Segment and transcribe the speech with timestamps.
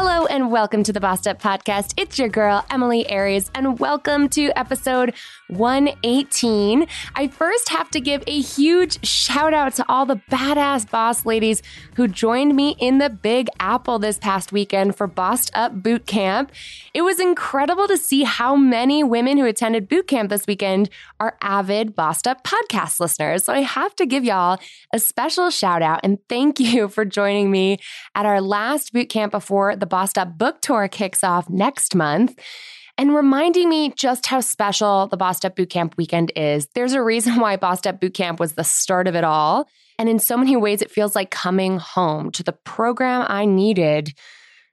[0.00, 1.92] Hello and welcome to the Bossed Up Podcast.
[1.96, 5.12] It's your girl, Emilie Aries, and welcome to episode
[5.48, 6.86] 118.
[7.16, 11.64] I first have to give a huge shout out to all the badass boss ladies
[11.96, 16.52] who joined me in the Big Apple this past weekend for Bossed Up Boot Camp.
[16.94, 21.36] It was incredible to see how many women who attended boot camp this weekend are
[21.40, 23.42] avid Bossed Up podcast listeners.
[23.42, 24.60] So I have to give y'all
[24.94, 27.78] a special shout out and thank you for joining me
[28.14, 32.38] at our last boot camp before the Bossed Up Book Tour kicks off next month
[32.96, 36.66] and reminding me just how special the Bossed Up Bootcamp weekend is.
[36.74, 39.68] There's a reason why Bossed Up Bootcamp was the start of it all.
[39.98, 44.14] And in so many ways, it feels like coming home to the program I needed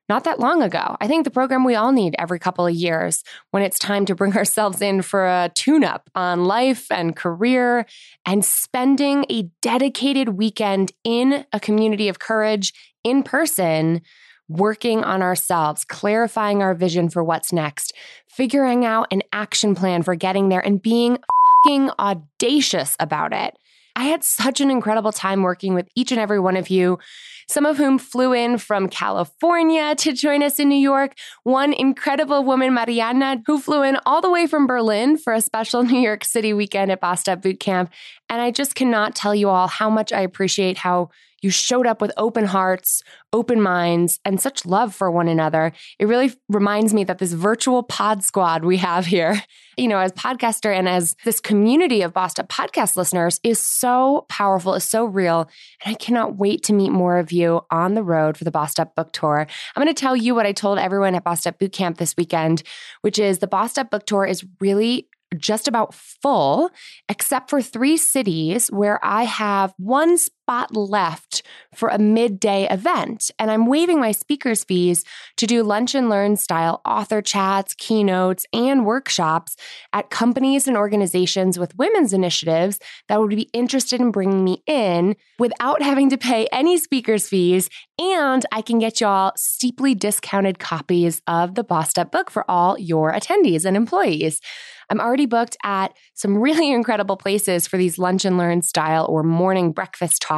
[0.07, 0.95] not that long ago.
[1.02, 4.16] I think the program we all need every couple of years when it's time to
[4.16, 7.85] bring ourselves in for a tune up on life and career
[8.25, 14.02] and spending a dedicated weekend in a community of courage in person
[14.47, 17.93] working on ourselves, clarifying our vision for what's next,
[18.27, 21.17] figuring out an action plan for getting there, and being
[21.63, 23.57] fucking audacious about it.
[23.95, 26.99] I had such an incredible time working with each and every one of you,
[27.47, 31.13] some of whom flew in from California to join us in New York.
[31.43, 35.83] One incredible woman, Mariana, who flew in all the way from Berlin for a special
[35.85, 37.91] New York City weekend at Up Boot Camp.
[38.29, 41.09] And I just cannot tell you all how much I appreciate how
[41.45, 45.72] you showed up with open hearts, open minds, and such love for one another.
[46.00, 49.44] It really reminds me that this virtual pod squad we have here,
[49.78, 54.25] you know, as podcaster and as this community of Bossed Up podcast listeners is so
[54.28, 55.47] powerful, is so real.
[55.85, 58.79] And I cannot wait to meet more of you on the road for the Bossed
[58.79, 59.45] Up book tour.
[59.75, 62.17] I'm going to tell you what I told everyone at Bossed Up Boot Camp this
[62.17, 62.63] weekend,
[63.01, 65.07] which is the Bossed Up book tour is really
[65.38, 66.69] just about full,
[67.09, 71.41] except for three cities where I have one spot left
[71.73, 73.31] for a midday event.
[73.39, 75.03] And I'm waiving my speaker's fees
[75.38, 79.56] to do lunch and learn style author chats, keynotes, and workshops
[79.91, 82.78] at companies and organizations with women's initiatives
[83.09, 87.67] that would be interested in bringing me in without having to pay any speaker's fees.
[87.97, 93.12] And I can get y'all steeply discounted copies of the Bossed book for all your
[93.13, 94.41] attendees and employees.
[94.89, 99.23] I'm already booked at some really incredible places for these lunch and learn style or
[99.23, 100.34] morning breakfast talks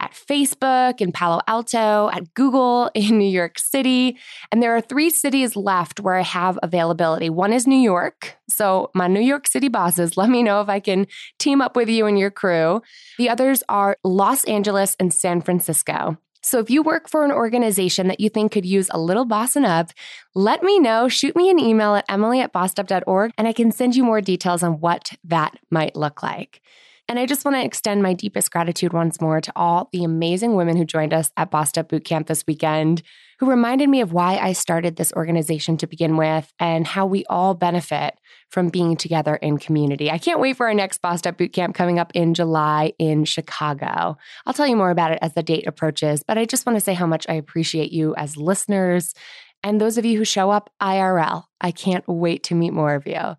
[0.00, 4.16] at Facebook in Palo Alto, at Google in New York City.
[4.50, 7.30] And there are three cities left where I have availability.
[7.30, 8.36] One is New York.
[8.48, 11.06] So, my New York City bosses, let me know if I can
[11.38, 12.82] team up with you and your crew.
[13.18, 16.18] The others are Los Angeles and San Francisco.
[16.42, 19.64] So if you work for an organization that you think could use a little bossing
[19.64, 19.90] up,
[20.34, 21.08] let me know.
[21.08, 24.62] Shoot me an email at emily at bossedup.org and I can send you more details
[24.62, 26.62] on what that might look like.
[27.10, 30.56] And I just want to extend my deepest gratitude once more to all the amazing
[30.56, 33.00] women who joined us at Bossed Up Boot Camp this weekend,
[33.38, 37.24] who reminded me of why I started this organization to begin with and how we
[37.30, 38.18] all benefit
[38.50, 40.10] from being together in community.
[40.10, 43.24] I can't wait for our next Bossed Up Boot Camp coming up in July in
[43.24, 44.18] Chicago.
[44.44, 46.84] I'll tell you more about it as the date approaches, but I just want to
[46.84, 49.14] say how much I appreciate you as listeners
[49.62, 51.44] and those of you who show up IRL.
[51.58, 53.36] I can't wait to meet more of you.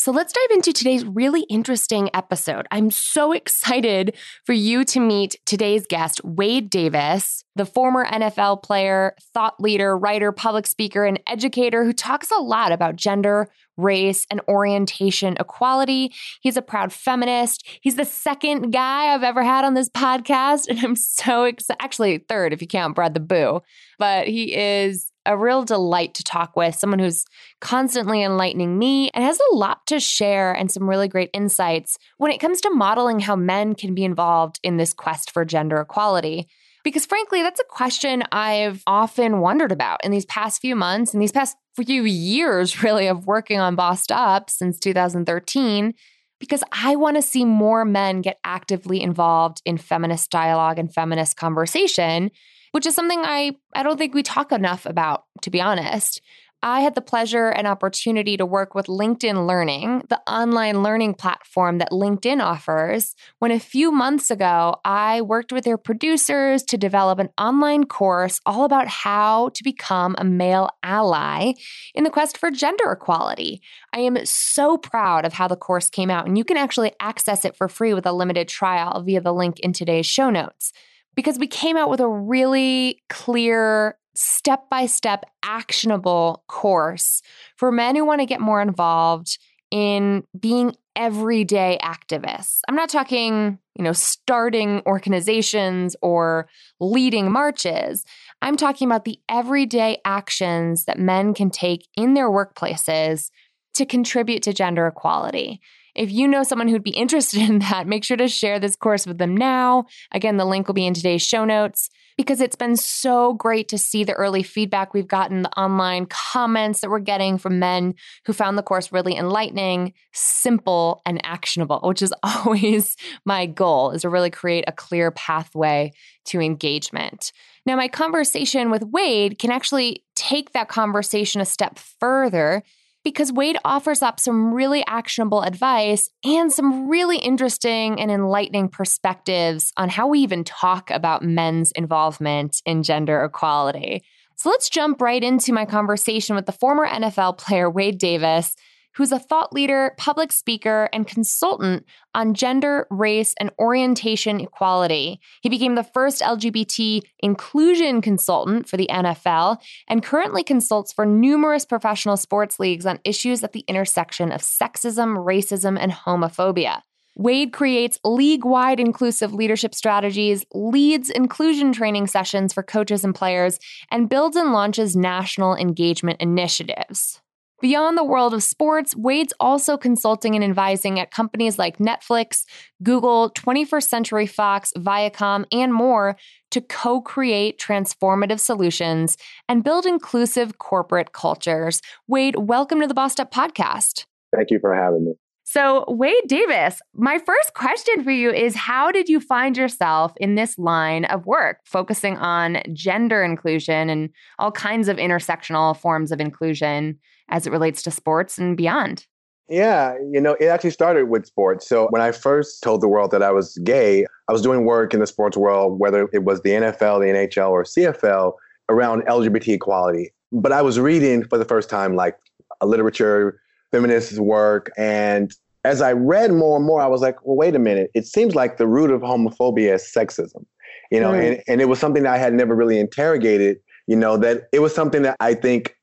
[0.00, 2.66] So let's dive into today's really interesting episode.
[2.70, 4.16] I'm so excited
[4.46, 10.32] for you to meet today's guest, Wade Davis, the former NFL player, thought leader, writer,
[10.32, 13.50] public speaker, and educator who talks a lot about gender,
[13.82, 16.12] race, and orientation equality.
[16.40, 17.66] He's a proud feminist.
[17.80, 20.68] He's the second guy I've ever had on this podcast.
[20.68, 21.82] And I'm so excited.
[21.82, 23.62] Actually, third if you count Brad the Boo.
[23.98, 27.24] But he is a real delight to talk with, someone who's
[27.60, 32.32] constantly enlightening me and has a lot to share and some really great insights when
[32.32, 36.48] it comes to modeling how men can be involved in this quest for gender equality.
[36.82, 41.22] Because frankly, that's a question I've often wondered about in these past few months and
[41.22, 45.94] these past few years, really, of working on Bossed Up since 2013.
[46.38, 51.36] because I want to see more men get actively involved in feminist dialogue and feminist
[51.36, 52.30] conversation,
[52.72, 56.22] which is something I, I don't think we talk enough about, to be honest.
[56.62, 61.78] I had the pleasure and opportunity to work with LinkedIn Learning, the online learning platform
[61.78, 67.18] that LinkedIn offers, when a few months ago I worked with their producers to develop
[67.18, 71.54] an online course all about how to become a male ally
[71.94, 73.62] in the quest for gender equality.
[73.94, 77.46] I am so proud of how the course came out, and you can actually access
[77.46, 80.72] it for free with a limited trial via the link in today's show notes
[81.16, 87.22] because we came out with a really clear step by step, actionable course
[87.56, 89.38] for men who want to get more involved
[89.70, 92.60] in being everyday activists.
[92.68, 96.48] I'm not talking, you know, starting organizations or
[96.80, 98.04] leading marches.
[98.42, 103.30] I'm talking about the everyday actions that men can take in their workplaces
[103.74, 105.60] to contribute to gender equality.
[105.94, 109.06] If you know someone who'd be interested in that, make sure to share this course
[109.06, 109.86] with them now.
[110.12, 113.78] Again, the link will be in today's show notes because it's been so great to
[113.78, 117.94] see the early feedback we've gotten, the online comments that we're getting from men
[118.26, 124.02] who found the course really enlightening, simple, and actionable, which is always my goal is
[124.02, 125.92] to really create a clear pathway
[126.26, 127.32] to engagement.
[127.64, 132.62] Now, my conversation with Wade can actually take that conversation a step further
[133.02, 139.72] because Wade offers up some really actionable advice and some really interesting and enlightening perspectives
[139.76, 144.02] on how we even talk about men's involvement in gender equality.
[144.36, 148.54] So let's jump right into my conversation with the former NFL player Wade Davis
[148.96, 151.84] who's a thought leader, public speaker, and consultant
[152.14, 155.20] on gender, race, and orientation equality.
[155.42, 159.58] He became the first LGBT inclusion consultant for the NFL
[159.88, 165.24] and currently consults for numerous professional sports leagues on issues at the intersection of sexism,
[165.24, 166.80] racism, and homophobia.
[167.16, 173.58] Wade creates league wide inclusive leadership strategies, leads inclusion training sessions for coaches and players,
[173.90, 177.20] and builds and launches national engagement initiatives.
[177.60, 182.44] Beyond the world of sports, Wade's also consulting and advising at companies like Netflix,
[182.82, 186.16] Google, 21st Century Fox, Viacom, and more
[186.52, 191.82] to co create transformative solutions and build inclusive corporate cultures.
[192.08, 194.06] Wade, welcome to the Bossed Up podcast.
[194.34, 195.12] Thank you for having me.
[195.50, 200.34] So, Wade Davis, my first question for you is How did you find yourself in
[200.34, 206.20] this line of work, focusing on gender inclusion and all kinds of intersectional forms of
[206.20, 206.98] inclusion?
[207.30, 209.06] as it relates to sports and beyond?
[209.48, 211.68] Yeah, you know, it actually started with sports.
[211.68, 214.94] So when I first told the world that I was gay, I was doing work
[214.94, 218.34] in the sports world, whether it was the NFL, the NHL, or CFL,
[218.68, 220.12] around LGBT equality.
[220.30, 222.16] But I was reading for the first time like
[222.60, 223.40] a literature,
[223.72, 225.32] feminist work, and
[225.64, 227.90] as I read more and more, I was like, well, wait a minute.
[227.94, 230.44] It seems like the root of homophobia is sexism,
[230.90, 231.32] you know, mm.
[231.32, 234.60] and, and it was something that I had never really interrogated, you know, that it
[234.60, 235.76] was something that I think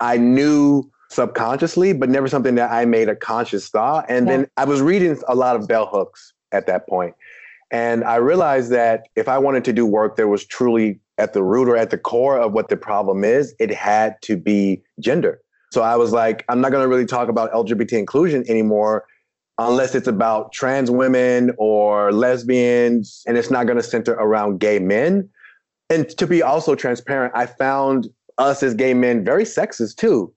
[0.00, 4.06] I knew subconsciously, but never something that I made a conscious thought.
[4.08, 4.36] And yeah.
[4.36, 7.14] then I was reading a lot of bell hooks at that point.
[7.70, 11.42] And I realized that if I wanted to do work that was truly at the
[11.42, 15.40] root or at the core of what the problem is, it had to be gender.
[15.74, 19.06] So I was like, I'm not going to really talk about LGBT inclusion anymore
[19.58, 24.78] unless it's about trans women or lesbians, and it's not going to center around gay
[24.78, 25.28] men.
[25.90, 28.08] And to be also transparent, I found
[28.38, 30.32] us as gay men very sexist too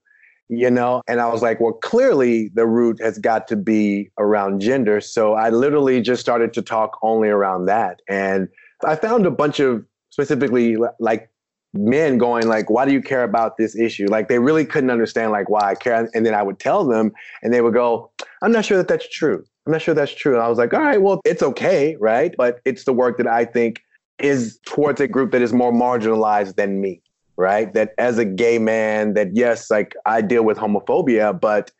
[0.50, 1.02] you know?
[1.06, 5.00] And i was like well clearly the root has got to be around gender.
[5.00, 8.00] So i literally just started to talk only around that.
[8.08, 8.48] And
[8.86, 11.28] i found a bunch of specifically like
[11.74, 15.30] men going like why do you care about this issue like they really couldn't understand
[15.30, 18.10] like why i care and then i would tell them and they would go
[18.40, 20.72] i'm not sure that that's true i'm not sure that's true and i was like
[20.72, 23.82] all right well it's okay right but it's the work that i think
[24.18, 27.02] is towards a group that is more marginalized than me
[27.38, 27.72] right?
[27.72, 31.70] That as a gay man, that yes, like I deal with homophobia, but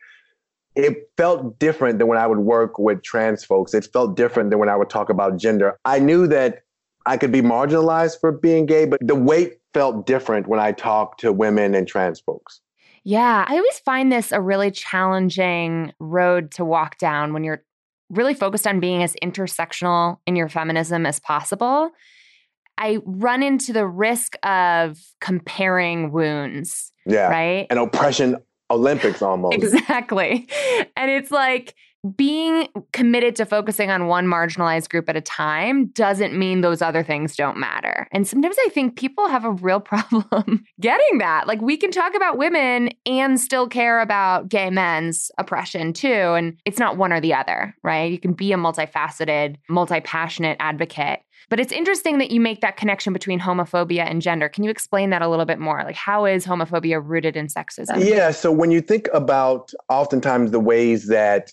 [0.75, 3.73] it felt different than when I would work with trans folks.
[3.73, 5.77] It felt different than when I would talk about gender.
[5.83, 6.63] I knew that
[7.05, 11.21] I could be marginalized for being gay, but the weight felt different when I talked
[11.21, 12.61] to women and trans folks.
[13.03, 17.63] Yeah, I always find this a really challenging road to walk down when you're
[18.09, 21.91] really focused on being as intersectional in your feminism as possible.
[22.77, 26.91] I run into the risk of comparing wounds.
[27.05, 27.27] Yeah.
[27.27, 27.67] Right.
[27.69, 28.37] And oppression
[28.71, 29.55] Olympics almost.
[29.55, 30.47] exactly.
[30.95, 31.75] And it's like,
[32.15, 37.03] being committed to focusing on one marginalized group at a time doesn't mean those other
[37.03, 38.07] things don't matter.
[38.11, 41.47] And sometimes I think people have a real problem getting that.
[41.47, 46.07] Like we can talk about women and still care about gay men's oppression too.
[46.07, 48.11] And it's not one or the other, right?
[48.11, 51.19] You can be a multifaceted, multi passionate advocate.
[51.49, 54.49] But it's interesting that you make that connection between homophobia and gender.
[54.49, 55.81] Can you explain that a little bit more?
[55.83, 58.05] Like, how is homophobia rooted in sexism?
[58.05, 58.31] Yeah.
[58.31, 61.51] So when you think about oftentimes the ways that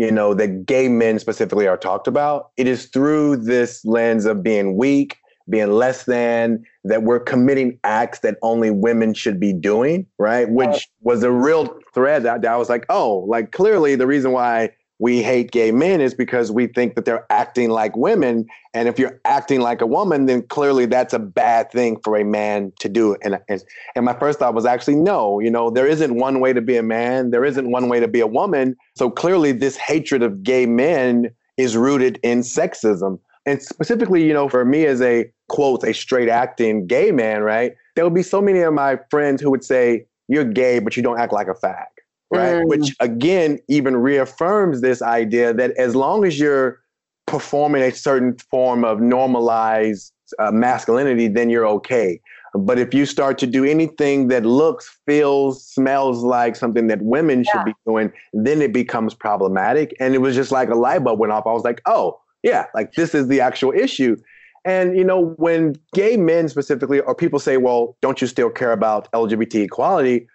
[0.00, 4.42] you know, that gay men specifically are talked about, it is through this lens of
[4.42, 5.18] being weak,
[5.50, 10.48] being less than, that we're committing acts that only women should be doing, right?
[10.48, 14.32] Which was a real thread that, that I was like, oh, like clearly the reason
[14.32, 18.46] why we hate gay men is because we think that they're acting like women.
[18.74, 22.24] And if you're acting like a woman, then clearly that's a bad thing for a
[22.24, 23.16] man to do.
[23.22, 23.64] And, and,
[23.96, 26.76] and my first thought was actually, no, you know, there isn't one way to be
[26.76, 28.76] a man, there isn't one way to be a woman.
[28.94, 33.18] So clearly, this hatred of gay men is rooted in sexism.
[33.46, 37.72] And specifically, you know, for me as a quote, a straight acting gay man, right?
[37.96, 41.02] There would be so many of my friends who would say, You're gay, but you
[41.02, 41.86] don't act like a fag
[42.30, 42.56] right?
[42.56, 42.68] Mm.
[42.68, 46.80] Which again even reaffirms this idea that as long as you're
[47.26, 52.20] performing a certain form of normalized uh, masculinity, then you're okay.
[52.54, 57.44] But if you start to do anything that looks, feels, smells like something that women
[57.44, 57.52] yeah.
[57.52, 59.94] should be doing, then it becomes problematic.
[60.00, 61.46] And it was just like a light bulb went off.
[61.46, 64.16] I was like, oh, yeah, like this is the actual issue.
[64.64, 68.72] And, you know, when gay men specifically, or people say, well, don't you still care
[68.72, 70.26] about LGBT equality?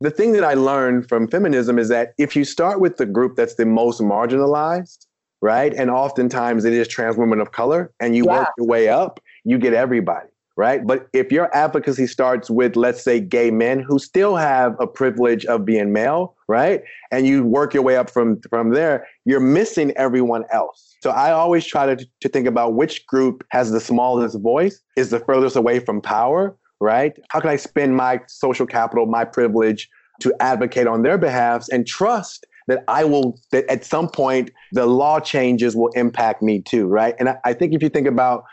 [0.00, 3.36] The thing that I learned from feminism is that if you start with the group
[3.36, 5.06] that's the most marginalized,
[5.40, 5.74] right?
[5.74, 8.40] And oftentimes it is trans women of color, and you yeah.
[8.40, 10.86] work your way up, you get everybody, right?
[10.86, 15.44] But if your advocacy starts with, let's say, gay men who still have a privilege
[15.46, 16.82] of being male, right?
[17.10, 20.96] And you work your way up from, from there, you're missing everyone else.
[21.02, 25.10] So I always try to, to think about which group has the smallest voice, is
[25.10, 27.12] the furthest away from power, right?
[27.30, 29.88] How can I spend my social capital, my privilege
[30.20, 34.86] to advocate on their behalves and trust that I will, that at some point the
[34.86, 37.14] law changes will impact me too, right?
[37.18, 38.44] And I, I think if you think about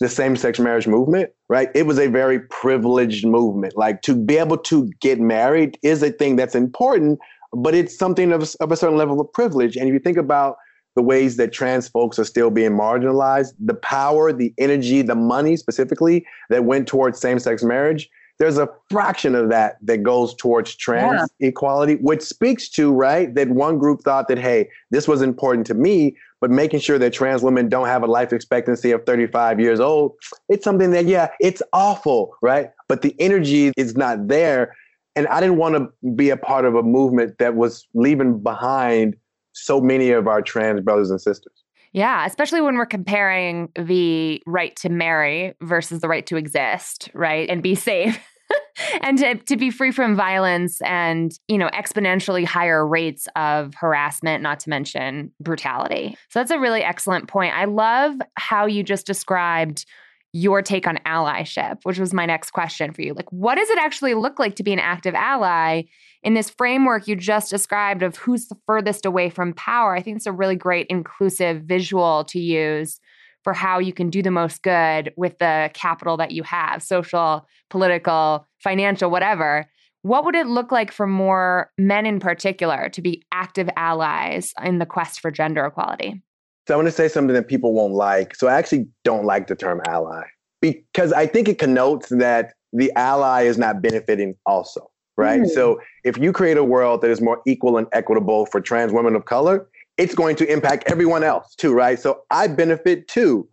[0.00, 1.68] the same sex marriage movement, right?
[1.74, 3.76] It was a very privileged movement.
[3.76, 7.18] Like to be able to get married is a thing that's important,
[7.52, 9.76] but it's something of, of a certain level of privilege.
[9.76, 10.56] And if you think about
[10.96, 15.56] the ways that trans folks are still being marginalized, the power, the energy, the money
[15.56, 18.08] specifically that went towards same sex marriage,
[18.38, 21.48] there's a fraction of that that goes towards trans yeah.
[21.48, 25.74] equality, which speaks to, right, that one group thought that, hey, this was important to
[25.74, 29.78] me, but making sure that trans women don't have a life expectancy of 35 years
[29.78, 30.14] old,
[30.48, 32.70] it's something that, yeah, it's awful, right?
[32.88, 34.74] But the energy is not there.
[35.16, 39.14] And I didn't want to be a part of a movement that was leaving behind
[39.54, 41.64] so many of our trans brothers and sisters.
[41.92, 47.48] Yeah, especially when we're comparing the right to marry versus the right to exist, right?
[47.48, 48.18] And be safe.
[49.02, 54.42] and to, to be free from violence and you know exponentially higher rates of harassment
[54.42, 59.06] not to mention brutality so that's a really excellent point i love how you just
[59.06, 59.86] described
[60.34, 63.14] your take on allyship, which was my next question for you.
[63.14, 65.82] Like, what does it actually look like to be an active ally
[66.24, 69.94] in this framework you just described of who's the furthest away from power?
[69.94, 72.98] I think it's a really great inclusive visual to use
[73.44, 77.46] for how you can do the most good with the capital that you have social,
[77.70, 79.66] political, financial, whatever.
[80.02, 84.80] What would it look like for more men in particular to be active allies in
[84.80, 86.23] the quest for gender equality?
[86.66, 88.34] So I want to say something that people won't like.
[88.34, 90.22] So I actually don't like the term ally
[90.60, 95.42] because I think it connotes that the ally is not benefiting also, right?
[95.42, 95.50] Mm.
[95.50, 99.14] So if you create a world that is more equal and equitable for trans women
[99.14, 99.68] of color,
[99.98, 102.00] it's going to impact everyone else too, right?
[102.00, 103.46] So I benefit too.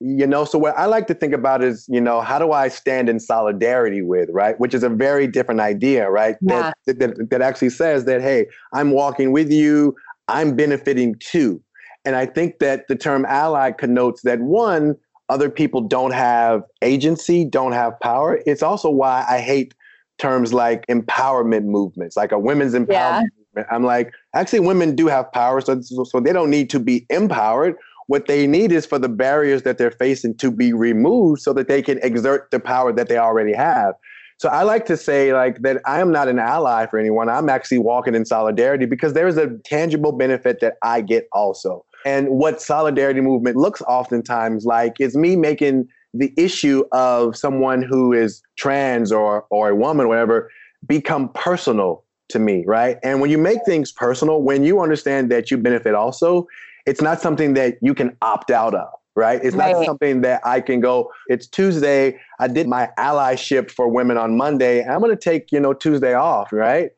[0.00, 2.68] You know, so what I like to think about is, you know, how do I
[2.68, 4.60] stand in solidarity with, right?
[4.60, 6.36] Which is a very different idea, right?
[6.40, 6.72] Yeah.
[6.86, 9.96] That, that, that actually says that, hey, I'm walking with you,
[10.28, 11.60] I'm benefiting too
[12.04, 14.96] and I think that the term ally connotes that one,
[15.28, 18.40] other people don't have agency, don't have power.
[18.46, 19.74] It's also why I hate
[20.18, 23.22] terms like empowerment movements, like a women's empowerment yeah.
[23.54, 23.68] movement.
[23.70, 27.76] I'm like, actually, women do have power, so, so they don't need to be empowered.
[28.06, 31.68] What they need is for the barriers that they're facing to be removed so that
[31.68, 33.94] they can exert the power that they already have.
[34.38, 37.28] So I like to say like that I am not an ally for anyone.
[37.28, 41.84] I'm actually walking in solidarity because there is a tangible benefit that I get also.
[42.04, 48.12] And what solidarity movement looks oftentimes like is me making the issue of someone who
[48.12, 50.50] is trans or or a woman or whatever
[50.86, 52.98] become personal to me, right?
[53.02, 56.46] And when you make things personal, when you understand that you benefit also,
[56.86, 58.88] it's not something that you can opt out of
[59.18, 59.40] right?
[59.42, 59.72] It's right.
[59.72, 62.20] not something that I can go, it's Tuesday.
[62.38, 64.84] I did my allyship for women on Monday.
[64.84, 66.90] I'm going to take, you know, Tuesday off, right?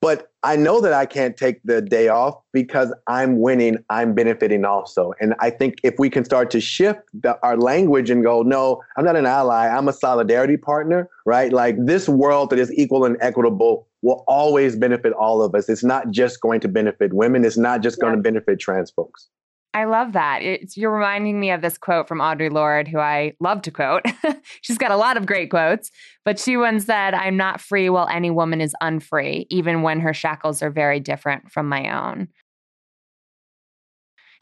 [0.00, 4.66] But I know that I can't take the day off because I'm winning, I'm benefiting
[4.66, 5.14] also.
[5.18, 8.82] And I think if we can start to shift the, our language and go, no,
[8.98, 11.50] I'm not an ally, I'm a solidarity partner, right?
[11.50, 15.70] Like this world that is equal and equitable will always benefit all of us.
[15.70, 18.02] It's not just going to benefit women, it's not just yeah.
[18.02, 19.30] going to benefit trans folks.
[19.74, 20.42] I love that.
[20.42, 24.04] It's, you're reminding me of this quote from Audre Lorde, who I love to quote.
[24.62, 25.90] She's got a lot of great quotes,
[26.24, 30.14] but she once said, I'm not free while any woman is unfree, even when her
[30.14, 32.28] shackles are very different from my own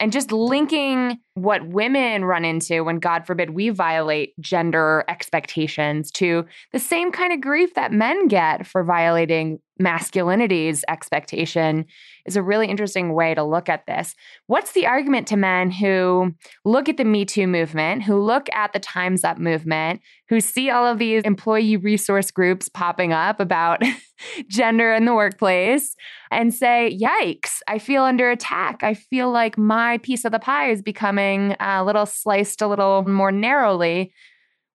[0.03, 6.45] and just linking what women run into when, God forbid, we violate gender expectations to
[6.71, 11.85] the same kind of grief that men get for violating masculinity's expectation
[12.25, 14.15] is a really interesting way to look at this.
[14.47, 18.71] What's the argument to men who look at the Me Too movement, who look at
[18.73, 23.81] the Time's Up movement, who see all of these employee resource groups popping up about
[24.47, 25.95] gender in the workplace
[26.31, 28.83] and say, Yikes, I feel under attack.
[28.83, 31.22] I feel like my piece of the pie is becoming
[31.59, 34.13] a little sliced a little more narrowly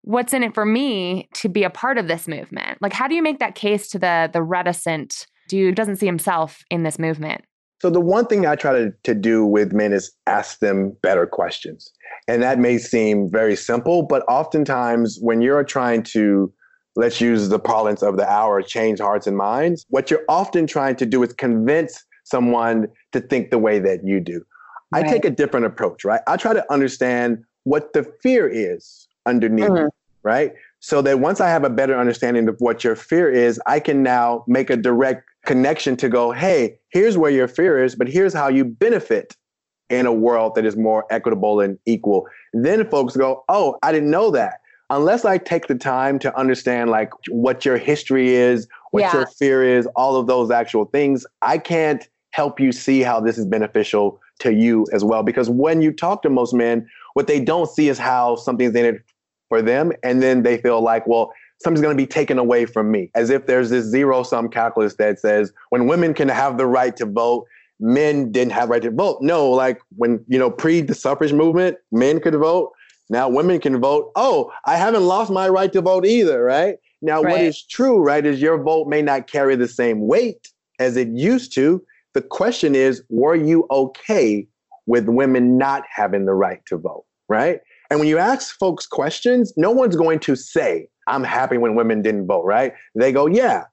[0.02, 2.78] what's in it for me to be a part of this movement?
[2.81, 6.07] Like, how do you make that case to the the reticent dude who doesn't see
[6.07, 7.43] himself in this movement?
[7.81, 11.26] So the one thing I try to, to do with men is ask them better
[11.26, 11.93] questions.
[12.26, 16.52] And that may seem very simple, but oftentimes when you're trying to,
[16.97, 20.97] let's use the parlance of the hour, change hearts and minds, what you're often trying
[20.97, 24.43] to do is convince someone to think the way that you do.
[24.92, 25.04] Right.
[25.04, 26.21] I take a different approach, right?
[26.26, 29.88] I try to understand what the fear is underneath, mm-hmm.
[30.23, 30.52] right?
[30.80, 34.02] So that once I have a better understanding of what your fear is, I can
[34.02, 38.33] now make a direct connection to go, hey, here's where your fear is, but here's
[38.33, 39.37] how you benefit
[39.90, 42.26] in a world that is more equitable and equal.
[42.52, 44.61] Then folks go, oh, I didn't know that.
[44.90, 49.12] Unless I take the time to understand like what your history is, what yeah.
[49.14, 53.37] your fear is, all of those actual things, I can't help you see how this
[53.37, 55.23] is beneficial to you as well.
[55.23, 58.85] Because when you talk to most men, what they don't see is how something's in
[58.85, 59.02] it
[59.49, 59.92] for them.
[60.02, 63.30] And then they feel like, well, something's going to be taken away from me, as
[63.30, 67.06] if there's this zero sum calculus that says when women can have the right to
[67.06, 67.47] vote,
[67.80, 69.19] men didn't have right to vote.
[69.21, 72.73] No, like when, you know, pre the suffrage movement, men could vote.
[73.10, 74.12] Now women can vote.
[74.17, 76.76] Oh, I haven't lost my right to vote either, right?
[77.00, 77.30] Now, right.
[77.30, 81.08] what is true, right, is your vote may not carry the same weight as it
[81.08, 81.82] used to.
[82.19, 84.49] The question is, were you okay
[84.87, 87.61] with women not having the right to vote, right?
[87.91, 92.02] And when you ask folks questions, no one's going to say, I'm happy when women
[92.02, 92.73] didn't vote, right?
[92.97, 93.67] They go, yeah.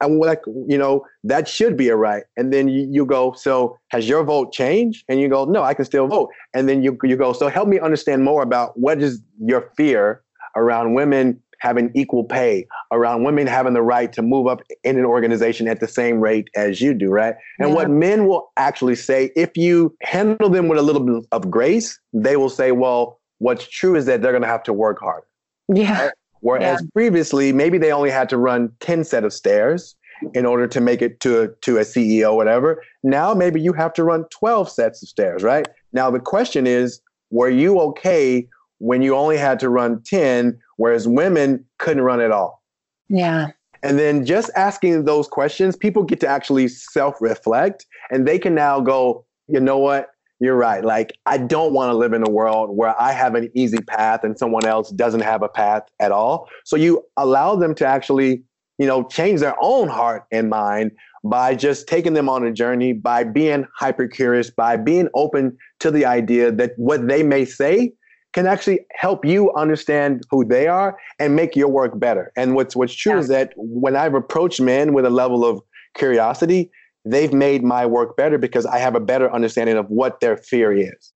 [0.00, 2.22] And like, you know, that should be a right.
[2.38, 5.04] And then you, you go, so has your vote changed?
[5.10, 6.30] And you go, no, I can still vote.
[6.54, 10.22] And then you, you go, so help me understand more about what is your fear
[10.56, 15.04] around women having equal pay, around women having the right to move up in an
[15.04, 17.36] organization at the same rate as you do, right?
[17.58, 17.74] And yeah.
[17.74, 21.98] what men will actually say, if you handle them with a little bit of grace,
[22.12, 25.26] they will say, well, What's true is that they're going to have to work harder.
[25.72, 26.04] Yeah.
[26.04, 26.12] Right?
[26.40, 26.88] Whereas yeah.
[26.92, 29.96] previously, maybe they only had to run 10 set of stairs
[30.34, 32.82] in order to make it to a, to a CEO, whatever.
[33.02, 35.66] Now, maybe you have to run 12 sets of stairs, right?
[35.94, 38.46] Now, the question is, were you okay
[38.78, 42.62] when you only had to run 10, whereas women couldn't run at all?
[43.10, 43.48] Yeah.
[43.82, 48.54] And then just asking those questions, people get to actually self reflect and they can
[48.54, 50.08] now go, you know what?
[50.38, 50.82] You're right.
[50.82, 54.24] Like, I don't want to live in a world where I have an easy path
[54.24, 56.48] and someone else doesn't have a path at all.
[56.64, 58.42] So you allow them to actually,
[58.78, 60.92] you know, change their own heart and mind
[61.24, 65.90] by just taking them on a journey, by being hyper curious, by being open to
[65.90, 67.92] the idea that what they may say
[68.32, 72.32] can actually help you understand who they are and make your work better.
[72.36, 73.18] And what's what's true yeah.
[73.18, 75.60] is that when I've approached men with a level of
[75.94, 76.70] curiosity,
[77.04, 80.72] they've made my work better because I have a better understanding of what their fear
[80.72, 81.12] is.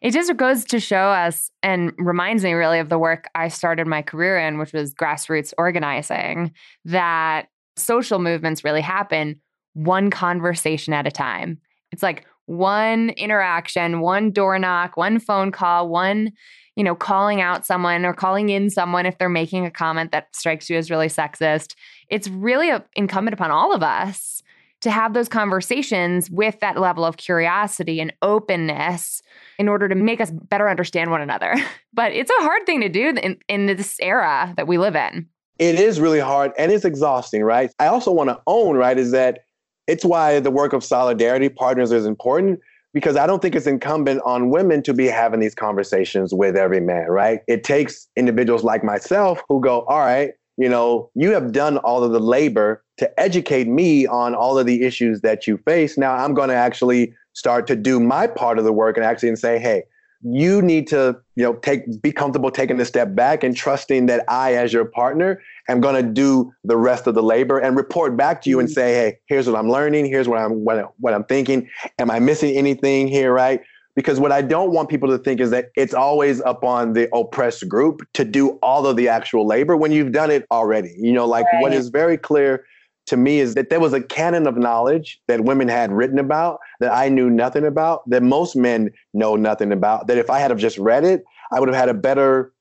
[0.00, 3.86] It just goes to show us and reminds me really of the work I started
[3.86, 6.52] my career in, which was grassroots organizing,
[6.84, 9.40] that social movements really happen
[9.72, 11.58] one conversation at a time.
[11.90, 16.32] It's like one interaction, one door knock, one phone call, one,
[16.76, 20.34] you know, calling out someone or calling in someone if they're making a comment that
[20.34, 21.74] strikes you as really sexist
[22.08, 24.42] it's really incumbent upon all of us
[24.80, 29.22] to have those conversations with that level of curiosity and openness
[29.58, 31.54] in order to make us better understand one another.
[31.96, 35.28] But it's a hard thing to do in, in this era that we live in.
[35.60, 37.70] It is really hard and it's exhausting, right?
[37.78, 39.44] I also want to own, right, is that
[39.86, 42.60] it's why the work of solidarity partners is important
[42.92, 46.80] because I don't think it's incumbent on women to be having these conversations with every
[46.80, 47.40] man, right?
[47.48, 52.04] It takes individuals like myself who go, all right, you know, you have done all
[52.04, 55.98] of the labor to educate me on all of the issues that you face.
[55.98, 59.30] Now I'm going to actually start to do my part of the work and actually
[59.30, 59.82] and say, hey,
[60.24, 64.24] you need to, you know, take be comfortable taking a step back and trusting that
[64.26, 68.16] I, as your partner, am going to do the rest of the labor and report
[68.16, 68.74] back to you and mm-hmm.
[68.74, 71.68] say, hey, here's what I'm learning, here's what I'm what, what I'm thinking.
[71.98, 73.60] Am I missing anything here, right?
[73.94, 77.14] Because what I don't want people to think is that it's always up on the
[77.14, 80.94] oppressed group to do all of the actual labor when you've done it already.
[80.98, 81.62] You know, like right.
[81.62, 82.64] what is very clear
[83.06, 86.58] to me is that there was a canon of knowledge that women had written about
[86.80, 90.50] that I knew nothing about, that most men know nothing about, that if I had
[90.50, 92.52] have just read it, I would have had a better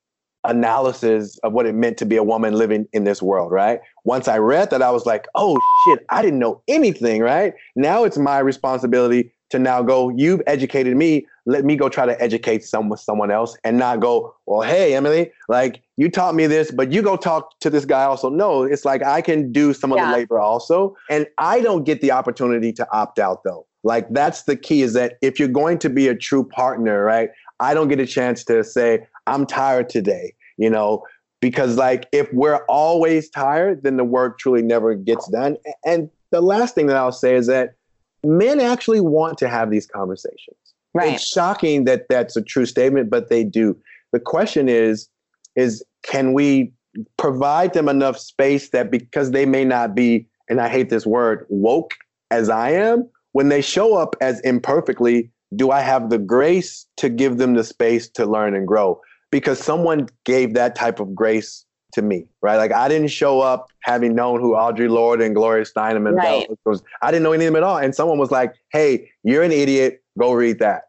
[0.46, 3.80] analysis of what it meant to be a woman living in this world, right?
[4.04, 7.54] Once I read that, I was like, oh shit, I didn't know anything, right?
[7.76, 11.26] Now it's my responsibility to now go, you've educated me.
[11.46, 15.32] Let me go try to educate someone someone else and not go, well, hey, Emily,
[15.48, 18.30] like you taught me this, but you go talk to this guy also.
[18.30, 20.12] No, it's like I can do some of yeah.
[20.12, 20.96] the labor also.
[21.10, 23.66] And I don't get the opportunity to opt out though.
[23.84, 27.30] Like that's the key is that if you're going to be a true partner, right?
[27.60, 31.04] I don't get a chance to say, I'm tired today, you know,
[31.42, 35.58] because like if we're always tired, then the work truly never gets done.
[35.86, 37.76] And the last thing that I'll say is that
[38.24, 40.58] men actually want to have these conversations.
[40.94, 41.16] Right.
[41.16, 43.76] It's shocking that that's a true statement, but they do.
[44.12, 45.10] The question is,
[45.56, 46.72] is can we
[47.18, 51.46] provide them enough space that because they may not be, and I hate this word,
[51.50, 51.94] woke
[52.30, 57.10] as I am, when they show up as imperfectly, do I have the grace to
[57.10, 59.02] give them the space to learn and grow?
[59.32, 61.63] Because someone gave that type of grace
[61.94, 62.58] to me, right?
[62.58, 66.48] Like I didn't show up having known who Audre Lorde and Gloria Steinem and right.
[66.66, 66.84] was.
[67.02, 67.78] I didn't know any of them at all.
[67.78, 70.04] And someone was like, "Hey, you're an idiot.
[70.18, 70.84] Go read that."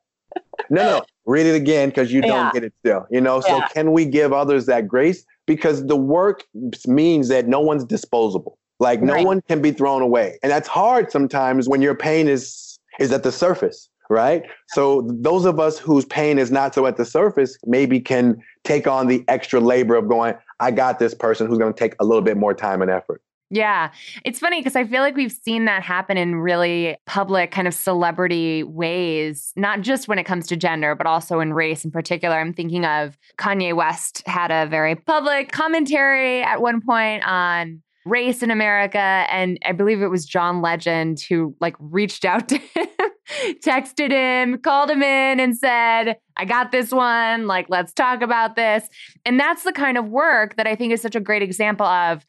[0.71, 3.07] no, no, read it again because you don't get it still.
[3.11, 3.41] You know.
[3.41, 5.25] So can we give others that grace?
[5.47, 6.45] Because the work
[6.87, 8.59] means that no one's disposable.
[8.81, 9.27] Like no right.
[9.27, 13.23] one can be thrown away, and that's hard sometimes when your pain is is at
[13.23, 14.43] the surface right?
[14.69, 18.87] So those of us whose pain is not so at the surface maybe can take
[18.87, 22.05] on the extra labor of going, I got this person who's going to take a
[22.05, 23.23] little bit more time and effort.
[23.51, 23.93] Yeah.
[24.25, 27.75] It's funny because I feel like we've seen that happen in really public, kind of
[27.75, 32.37] celebrity ways, not just when it comes to gender, but also in race in particular.
[32.37, 38.43] I'm thinking of Kanye West had a very public commentary at one point on race
[38.43, 38.99] in America.
[38.99, 42.89] And I believe it was John Legend who like reached out to him,
[43.65, 47.47] texted him, called him in and said, I got this one.
[47.47, 48.89] Like, let's talk about this.
[49.25, 52.27] And that's the kind of work that I think is such a great example of,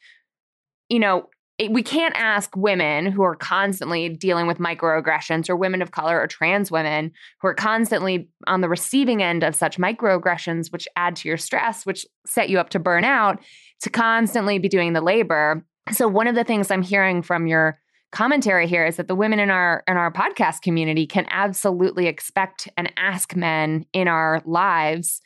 [0.89, 1.29] you know,
[1.69, 6.27] we can't ask women who are constantly dealing with microaggressions or women of color or
[6.27, 11.29] trans women who are constantly on the receiving end of such microaggressions, which add to
[11.29, 13.39] your stress, which set you up to burn out,
[13.81, 15.65] to constantly be doing the labor.
[15.93, 17.79] So, one of the things I'm hearing from your
[18.15, 22.69] commentary here is that the women in our in our podcast community can absolutely expect
[22.77, 25.21] and ask men in our lives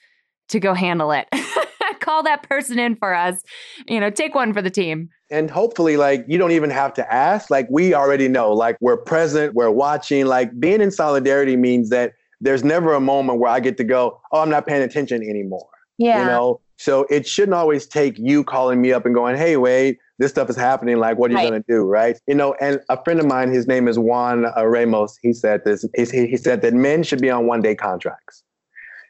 [0.49, 1.28] to go handle it.
[1.99, 3.43] Call that person in for us.
[3.88, 5.10] You know, take one for the team.
[5.30, 8.97] And hopefully like you don't even have to ask, like we already know, like we're
[8.97, 13.60] present, we're watching, like being in solidarity means that there's never a moment where I
[13.60, 15.67] get to go, "Oh, I'm not paying attention anymore."
[15.99, 16.21] Yeah.
[16.21, 19.97] You know, so it shouldn't always take you calling me up and going, "Hey, Wade,
[20.19, 20.97] this stuff is happening.
[20.97, 21.49] Like, what are you right.
[21.49, 22.19] going to do?" Right?
[22.27, 22.55] You know.
[22.62, 25.17] And a friend of mine, his name is Juan uh, Ramos.
[25.21, 25.86] He said this.
[25.95, 28.43] He, he said that men should be on one-day contracts,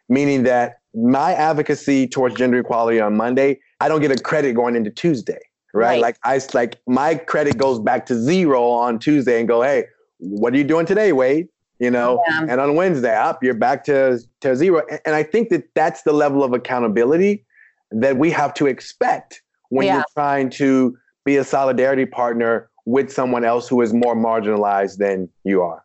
[0.08, 4.76] meaning that my advocacy towards gender equality on Monday, I don't get a credit going
[4.76, 5.40] into Tuesday.
[5.74, 5.90] Right?
[5.90, 6.02] right?
[6.02, 9.86] Like I like my credit goes back to zero on Tuesday and go, "Hey,
[10.20, 12.46] what are you doing today, Wade?" you know yeah.
[12.50, 16.14] and on wednesday up you're back to to zero and i think that that's the
[16.14, 17.46] level of accountability
[17.92, 19.96] that we have to expect when yeah.
[19.96, 25.30] you're trying to be a solidarity partner with someone else who is more marginalized than
[25.44, 25.84] you are.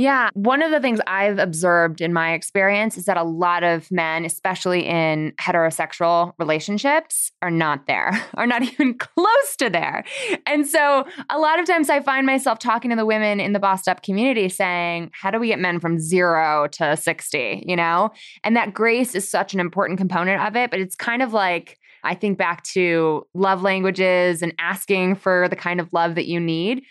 [0.00, 0.30] Yeah.
[0.32, 4.24] One of the things I've observed in my experience is that a lot of men,
[4.24, 10.04] especially in heterosexual relationships, are not there, are not even close to there.
[10.46, 13.58] And so a lot of times I find myself talking to the women in the
[13.58, 17.64] bossed up community saying, How do we get men from zero to 60?
[17.66, 18.10] You know?
[18.42, 21.78] And that grace is such an important component of it, but it's kind of like,
[22.04, 26.40] I think back to love languages and asking for the kind of love that you
[26.40, 26.84] need.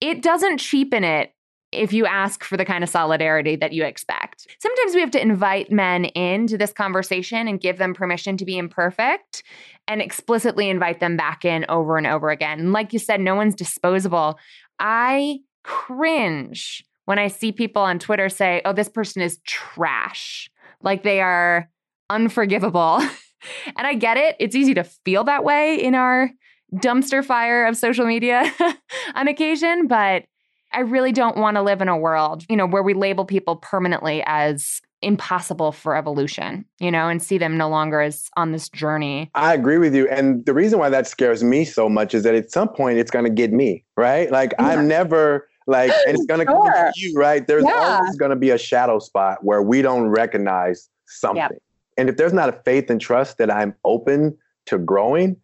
[0.00, 1.32] It doesn't cheapen it
[1.72, 4.46] if you ask for the kind of solidarity that you expect.
[4.58, 8.56] Sometimes we have to invite men into this conversation and give them permission to be
[8.56, 9.42] imperfect
[9.86, 12.58] and explicitly invite them back in over and over again.
[12.58, 14.38] And like you said, no one's disposable.
[14.78, 20.50] I cringe when I see people on Twitter say, oh, this person is trash.
[20.82, 21.70] Like they are
[22.08, 23.00] unforgivable.
[23.76, 24.36] and I get it.
[24.38, 26.30] It's easy to feel that way in our
[26.74, 28.52] dumpster fire of social media
[29.14, 30.24] on occasion, but
[30.72, 33.56] I really don't want to live in a world, you know, where we label people
[33.56, 38.68] permanently as impossible for evolution, you know, and see them no longer as on this
[38.68, 39.30] journey.
[39.34, 40.08] I agree with you.
[40.08, 43.10] And the reason why that scares me so much is that at some point it's
[43.10, 44.30] going to get me, right?
[44.30, 44.66] Like yeah.
[44.66, 46.72] I'm never like, and it's going to sure.
[46.72, 47.46] come to you, right?
[47.46, 47.98] There's yeah.
[48.00, 51.42] always going to be a shadow spot where we don't recognize something.
[51.42, 51.62] Yep.
[51.96, 55.36] And if there's not a faith and trust that I'm open to growing,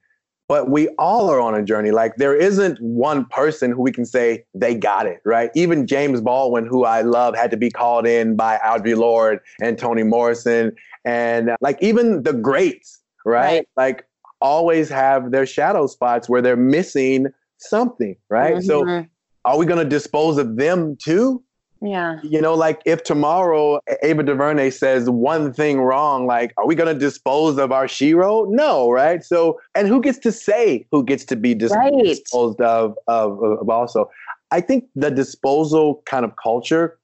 [0.49, 1.91] but we all are on a journey.
[1.91, 5.51] Like there isn't one person who we can say they got it, right?
[5.55, 9.79] Even James Baldwin, who I love, had to be called in by Audre Lorde and
[9.79, 10.73] Toni Morrison.
[11.05, 13.41] And uh, like even the greats, right?
[13.41, 13.69] right?
[13.77, 14.07] Like
[14.41, 17.27] always have their shadow spots where they're missing
[17.59, 18.57] something, right?
[18.57, 18.67] Mm-hmm.
[18.67, 19.07] So
[19.45, 21.43] are we going to dispose of them too?
[21.83, 22.19] Yeah.
[22.23, 26.93] You know, like if tomorrow Ava DuVernay says one thing wrong, like, are we going
[26.93, 28.49] to dispose of our Shero?
[28.49, 29.23] No, right?
[29.23, 31.93] So, and who gets to say who gets to be dis- right.
[32.03, 34.11] disposed of, of, of also?
[34.51, 36.99] I think the disposal kind of culture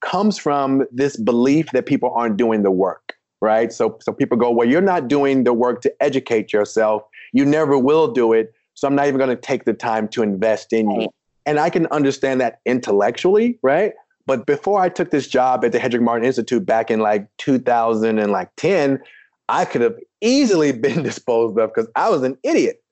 [0.00, 3.72] comes from this belief that people aren't doing the work, right?
[3.72, 7.02] So, so people go, well, you're not doing the work to educate yourself.
[7.32, 8.52] You never will do it.
[8.74, 11.02] So I'm not even going to take the time to invest in right.
[11.02, 11.08] you.
[11.44, 13.94] And I can understand that intellectually, right?
[14.26, 19.00] But before I took this job at the Hetrick Martin Institute back in like 2010,
[19.48, 22.82] I could have easily been disposed of because I was an idiot.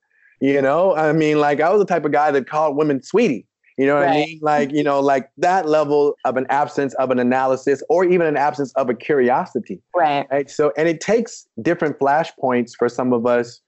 [0.41, 3.47] You know, I mean, like I was the type of guy that called women sweetie.
[3.77, 4.11] You know what right.
[4.11, 4.39] I mean?
[4.43, 8.37] Like, you know, like that level of an absence of an analysis or even an
[8.37, 9.81] absence of a curiosity.
[9.97, 10.27] Right.
[10.31, 10.51] Right.
[10.51, 13.61] So, and it takes different flashpoints for some of us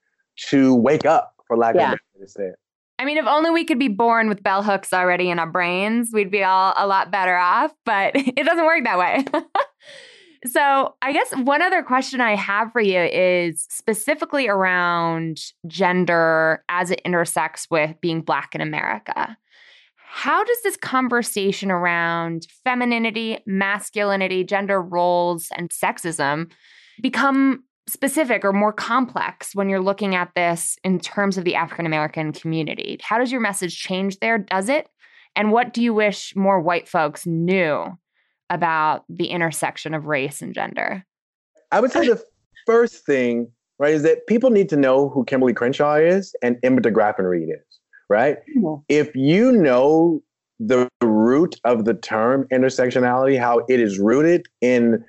[0.49, 1.81] to wake up, for lack yeah.
[1.81, 2.55] of a better way to say it.
[2.99, 6.11] I mean, if only we could be born with bell hooks already in our brains,
[6.13, 9.25] we'd be all a lot better off, but it doesn't work that way.
[10.45, 16.91] so, I guess one other question I have for you is specifically around gender as
[16.91, 19.37] it intersects with being Black in America.
[20.15, 26.51] How does this conversation around femininity, masculinity, gender roles, and sexism
[27.01, 31.85] become specific or more complex when you're looking at this in terms of the African
[31.85, 32.99] American community?
[33.01, 34.37] How does your message change there?
[34.37, 34.87] Does it?
[35.35, 37.97] And what do you wish more white folks knew
[38.49, 41.05] about the intersection of race and gender?
[41.71, 42.23] I would say the
[42.65, 46.81] first thing, right, is that people need to know who Kimberly Crenshaw is and Emma
[46.81, 48.37] DeGraffenreid Reid is, right?
[48.55, 48.81] Mm-hmm.
[48.89, 50.21] If you know
[50.59, 55.03] the root of the term intersectionality, how it is rooted in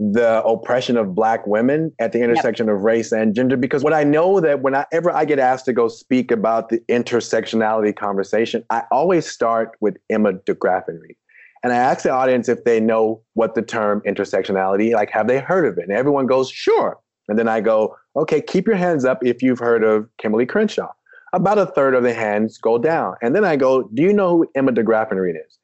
[0.00, 2.76] the oppression of black women at the intersection yep.
[2.76, 5.88] of race and gender because what i know that whenever i get asked to go
[5.88, 11.16] speak about the intersectionality conversation i always start with emma degraffenreid
[11.62, 15.38] and i ask the audience if they know what the term intersectionality like have they
[15.38, 15.84] heard of it?
[15.84, 16.98] And everyone goes sure.
[17.28, 20.90] And then i go okay keep your hands up if you've heard of kimberly crenshaw.
[21.32, 23.16] About a third of the hands go down.
[23.22, 25.58] And then i go do you know who emma degraffenreid is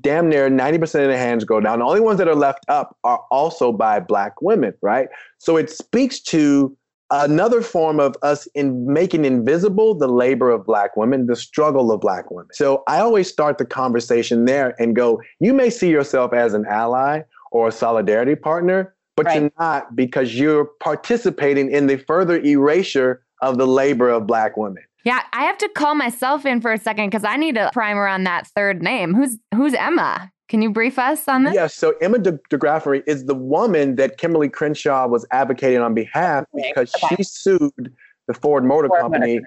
[0.00, 1.78] damn near 90% of the hands go down.
[1.78, 5.08] The only ones that are left up are also by black women, right?
[5.38, 6.76] So it speaks to
[7.10, 12.00] another form of us in making invisible the labor of black women, the struggle of
[12.00, 12.48] black women.
[12.52, 16.64] So I always start the conversation there and go, you may see yourself as an
[16.66, 19.42] ally or a solidarity partner, but right.
[19.42, 24.82] you're not because you're participating in the further erasure of the labor of black women.
[25.04, 28.06] Yeah, I have to call myself in for a second because I need a primer
[28.06, 29.14] on that third name.
[29.14, 30.30] Who's who's Emma?
[30.48, 31.54] Can you brief us on this?
[31.54, 31.62] Yes.
[31.62, 36.44] Yeah, so Emma De- DeGraffenreid is the woman that Kimberly Crenshaw was advocating on behalf
[36.54, 37.16] because okay.
[37.16, 37.92] she sued
[38.26, 39.46] the Ford Motor Ford Company Motor.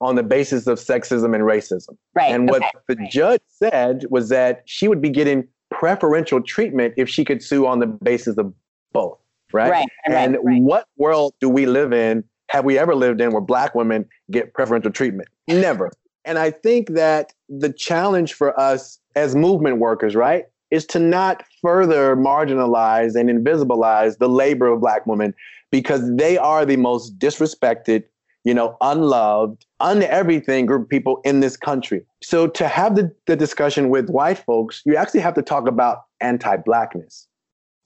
[0.00, 1.96] on the basis of sexism and racism.
[2.14, 2.32] Right.
[2.32, 2.70] And what okay.
[2.88, 3.10] the right.
[3.10, 7.80] judge said was that she would be getting preferential treatment if she could sue on
[7.80, 8.52] the basis of
[8.92, 9.18] both.
[9.52, 9.70] Right.
[9.70, 9.88] Right.
[10.06, 10.62] And right.
[10.62, 14.54] what world do we live in have we ever lived in where black women get
[14.54, 15.28] preferential treatment?
[15.48, 15.90] Never.
[16.24, 21.44] And I think that the challenge for us as movement workers, right, is to not
[21.62, 25.32] further marginalize and invisibilize the labor of black women
[25.70, 28.04] because they are the most disrespected,
[28.44, 32.04] you know, unloved, un everything group of people in this country.
[32.22, 36.02] So to have the, the discussion with white folks, you actually have to talk about
[36.20, 37.28] anti-blackness,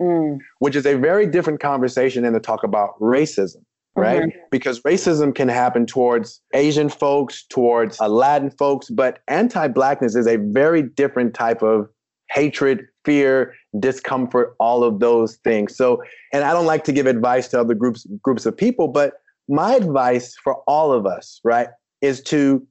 [0.01, 0.39] mm.
[0.61, 3.63] which is a very different conversation than to talk about racism
[4.01, 4.23] right?
[4.23, 4.39] Mm-hmm.
[4.51, 10.27] Because racism can happen towards Asian folks, towards uh, Latin folks, but anti blackness is
[10.27, 11.89] a very different type of
[12.31, 15.77] hatred, fear, discomfort, all of those things.
[15.77, 19.15] So, and I don't like to give advice to other groups groups of people, but
[19.49, 21.69] my advice for all of us, right,
[22.01, 22.67] is to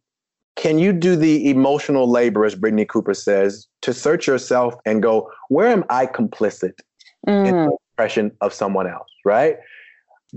[0.55, 5.31] can you do the emotional labor, as Brittney Cooper says, to search yourself and go,
[5.47, 6.73] where am I complicit
[7.25, 7.47] mm.
[7.47, 9.57] in the oppression of someone else, right?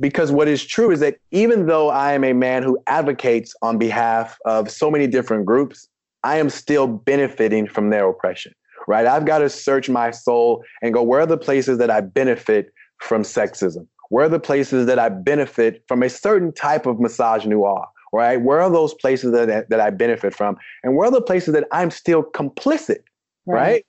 [0.00, 3.78] Because what is true is that even though I am a man who advocates on
[3.78, 5.88] behalf of so many different groups,
[6.24, 8.54] I am still benefiting from their oppression,
[8.86, 9.06] right?
[9.06, 12.72] I've got to search my soul and go, where are the places that I benefit
[12.98, 13.86] from sexism?
[14.08, 17.86] Where are the places that I benefit from a certain type of misogynoir?
[18.12, 18.40] right?
[18.40, 20.56] Where are those places that, that I benefit from?
[20.82, 22.98] And where are the places that I'm still complicit,
[23.46, 23.60] right?
[23.60, 23.86] right?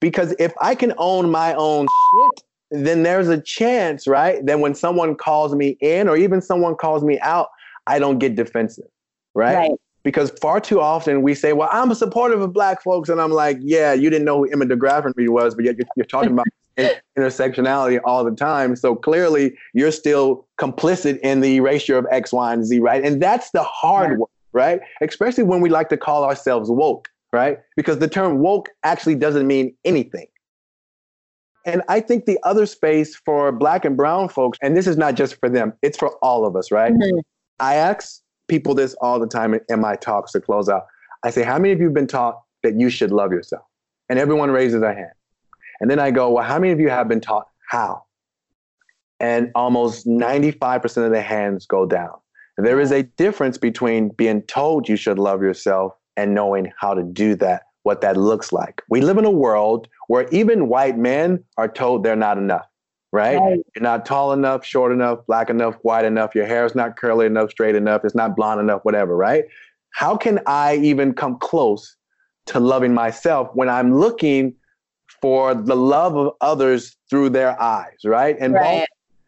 [0.00, 4.44] Because if I can own my own shit, then there's a chance, right?
[4.46, 7.48] That when someone calls me in or even someone calls me out,
[7.86, 8.88] I don't get defensive,
[9.34, 9.54] right?
[9.54, 9.72] right.
[10.02, 13.08] Because far too often we say, well, I'm a supporter of black folks.
[13.08, 16.06] And I'm like, yeah, you didn't know who Emma DeGraffenreid was, but yet you're, you're
[16.06, 16.46] talking about
[17.18, 18.76] intersectionality all the time.
[18.76, 23.04] So clearly, you're still complicit in the erasure of X, Y, and Z, right?
[23.04, 24.80] And that's the hard work, right?
[25.02, 27.58] Especially when we like to call ourselves woke, right?
[27.76, 30.26] Because the term woke actually doesn't mean anything.
[31.66, 35.14] And I think the other space for Black and Brown folks, and this is not
[35.14, 36.92] just for them, it's for all of us, right?
[36.92, 37.18] Mm-hmm.
[37.58, 40.86] I ask people this all the time in my talks to close out.
[41.22, 43.64] I say, How many of you have been taught that you should love yourself?
[44.08, 45.12] And everyone raises their hand.
[45.80, 48.04] And then I go, well, how many of you have been taught how?
[49.18, 52.12] And almost 95% of the hands go down.
[52.56, 57.02] There is a difference between being told you should love yourself and knowing how to
[57.02, 58.82] do that, what that looks like.
[58.88, 62.66] We live in a world where even white men are told they're not enough,
[63.12, 63.38] right?
[63.38, 63.60] right?
[63.74, 67.26] You're not tall enough, short enough, black enough, white enough, your hair is not curly
[67.26, 69.44] enough, straight enough, it's not blonde enough, whatever, right?
[69.92, 71.96] How can I even come close
[72.46, 74.54] to loving myself when I'm looking
[75.20, 78.36] for the love of others through their eyes, right?
[78.40, 78.62] And right.
[78.62, 78.86] Baldwin,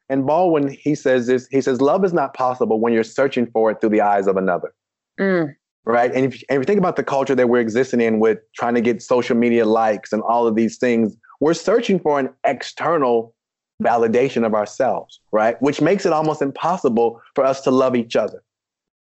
[0.09, 1.47] and Baldwin, he says this.
[1.49, 4.37] He says love is not possible when you're searching for it through the eyes of
[4.37, 4.75] another.
[5.19, 5.55] Mm.
[5.85, 6.13] Right.
[6.15, 8.75] And if, and if you think about the culture that we're existing in with trying
[8.75, 13.35] to get social media likes and all of these things, we're searching for an external
[13.83, 15.61] validation of ourselves, right?
[15.61, 18.45] Which makes it almost impossible for us to love each other.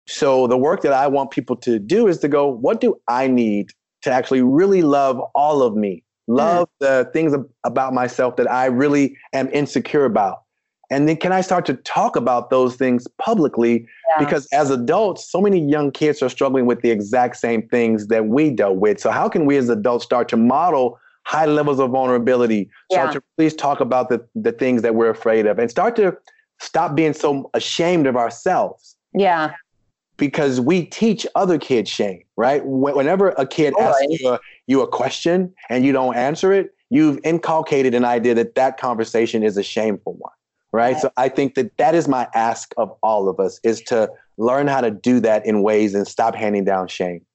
[0.07, 3.27] So the work that I want people to do is to go, what do I
[3.27, 3.69] need
[4.01, 6.71] to actually really love all of me love mm.
[6.79, 7.33] the things
[7.63, 10.43] about myself that I really am insecure about.
[10.89, 13.87] And then can I start to talk about those things publicly?
[14.09, 14.25] Yeah.
[14.25, 18.27] Because as adults, so many young kids are struggling with the exact same things that
[18.27, 18.99] we dealt with.
[18.99, 23.13] So how can we as adults start to model high levels of vulnerability, start yeah.
[23.13, 26.15] to please talk about the, the things that we're afraid of and start to
[26.59, 28.95] stop being so ashamed of ourselves.
[29.13, 29.53] Yeah
[30.17, 32.61] because we teach other kids shame, right?
[32.65, 37.19] Whenever a kid asks you a, you a question and you don't answer it, you've
[37.23, 40.33] inculcated an idea that that conversation is a shameful one,
[40.75, 40.99] right?
[40.99, 44.67] So I think that that is my ask of all of us is to learn
[44.67, 47.25] how to do that in ways and stop handing down shame.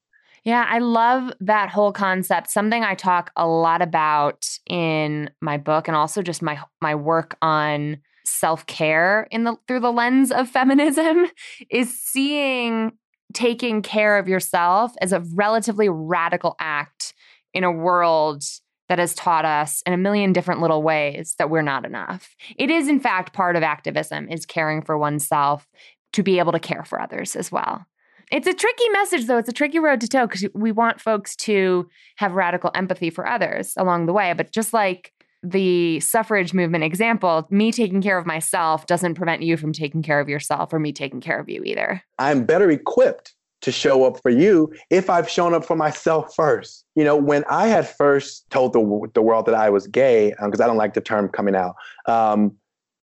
[0.45, 2.51] Yeah, I love that whole concept.
[2.51, 7.37] Something I talk a lot about in my book and also just my my work
[7.43, 11.27] on self-care in the through the lens of feminism
[11.71, 12.93] is seeing
[13.33, 17.15] taking care of yourself as a relatively radical act
[17.53, 18.43] in a world
[18.91, 22.35] that has taught us in a million different little ways that we're not enough.
[22.57, 25.69] It is in fact part of activism is caring for oneself
[26.13, 27.87] to be able to care for others as well.
[28.33, 29.39] It's a tricky message though.
[29.39, 33.29] It's a tricky road to toe because we want folks to have radical empathy for
[33.29, 35.13] others along the way, but just like
[35.45, 40.19] the suffrage movement example, me taking care of myself doesn't prevent you from taking care
[40.19, 42.03] of yourself or me taking care of you either.
[42.19, 46.85] I'm better equipped to show up for you if I've shown up for myself first.
[46.95, 50.61] You know, when I had first told the, the world that I was gay, because
[50.61, 51.75] um, I don't like the term coming out,
[52.07, 52.57] um,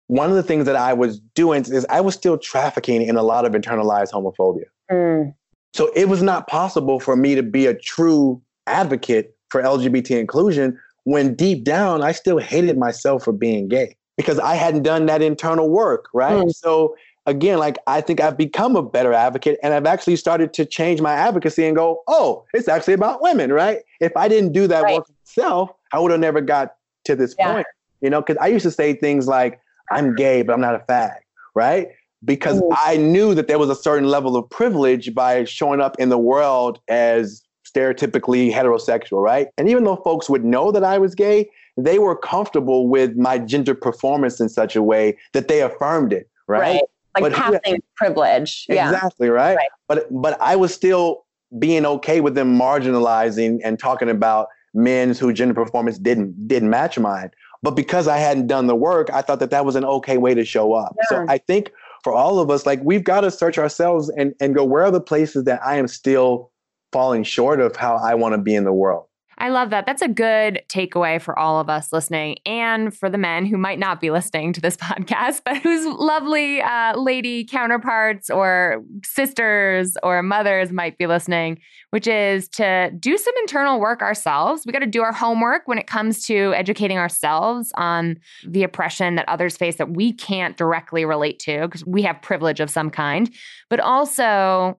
[0.09, 3.23] one of the things that I was doing is I was still trafficking in a
[3.23, 4.65] lot of internalized homophobia.
[4.91, 5.35] Mm.
[5.73, 10.79] So it was not possible for me to be a true advocate for LGBT inclusion
[11.05, 15.23] when deep down I still hated myself for being gay because I hadn't done that
[15.23, 16.45] internal work, right?
[16.45, 16.55] Mm.
[16.55, 16.97] So
[17.31, 21.01] again, like I think I've become a better advocate and I've actually started to change
[21.01, 23.79] my advocacy and go, oh, it's actually about women, right?
[24.01, 24.97] If I didn't do that right.
[24.97, 27.53] work myself, I would have never got to this yeah.
[27.53, 27.67] point,
[28.01, 30.81] you know, because I used to say things like, I'm gay, but I'm not a
[30.81, 31.19] fag,
[31.55, 31.89] right?
[32.25, 32.75] Because mm.
[32.77, 36.19] I knew that there was a certain level of privilege by showing up in the
[36.19, 39.49] world as stereotypically heterosexual, right?
[39.57, 43.39] And even though folks would know that I was gay, they were comfortable with my
[43.39, 46.61] gender performance in such a way that they affirmed it, right?
[46.61, 46.83] right.
[47.15, 48.67] Like but, passing yeah, privilege.
[48.69, 49.33] Exactly, yeah.
[49.33, 49.57] right?
[49.57, 49.69] right?
[49.89, 51.25] But but I was still
[51.59, 56.99] being okay with them marginalizing and talking about men who gender performance didn't didn't match
[56.99, 57.31] mine.
[57.63, 60.35] But because I hadn't done the work, I thought that that was an okay way
[60.35, 60.97] to show up.
[60.97, 61.05] Yeah.
[61.09, 64.55] So I think for all of us, like we've got to search ourselves and, and
[64.55, 66.51] go, where are the places that I am still
[66.93, 69.07] falling short of how I want to be in the world?
[69.41, 69.87] I love that.
[69.87, 73.79] That's a good takeaway for all of us listening and for the men who might
[73.79, 80.23] not be listening to this podcast, but whose lovely uh, lady counterparts or sisters or
[80.23, 84.67] mothers might be listening, which is to do some internal work ourselves.
[84.67, 89.15] We got to do our homework when it comes to educating ourselves on the oppression
[89.15, 92.91] that others face that we can't directly relate to because we have privilege of some
[92.91, 93.31] kind,
[93.71, 94.79] but also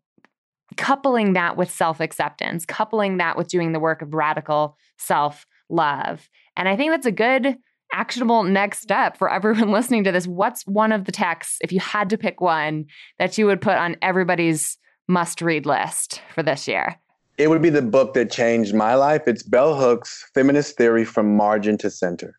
[0.78, 6.30] coupling that with self acceptance, coupling that with doing the work of radical self love.
[6.57, 7.57] And I think that's a good
[7.93, 10.28] actionable next step for everyone listening to this.
[10.28, 12.86] What's one of the texts, if you had to pick one,
[13.19, 16.95] that you would put on everybody's must read list for this year?
[17.38, 19.24] It would be the book that changed my life.
[19.28, 22.38] It's Bell Hooks Feminist Theory from Margin to Center.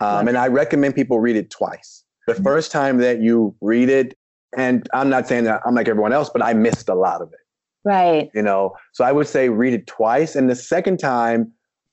[0.00, 2.04] Um, and I recommend people read it twice.
[2.26, 2.44] The mm-hmm.
[2.44, 4.16] first time that you read it,
[4.56, 7.28] and I'm not saying that I'm like everyone else, but I missed a lot of
[7.32, 7.38] it.
[7.84, 8.30] Right.
[8.34, 10.34] You know, so I would say read it twice.
[10.34, 11.52] And the second time,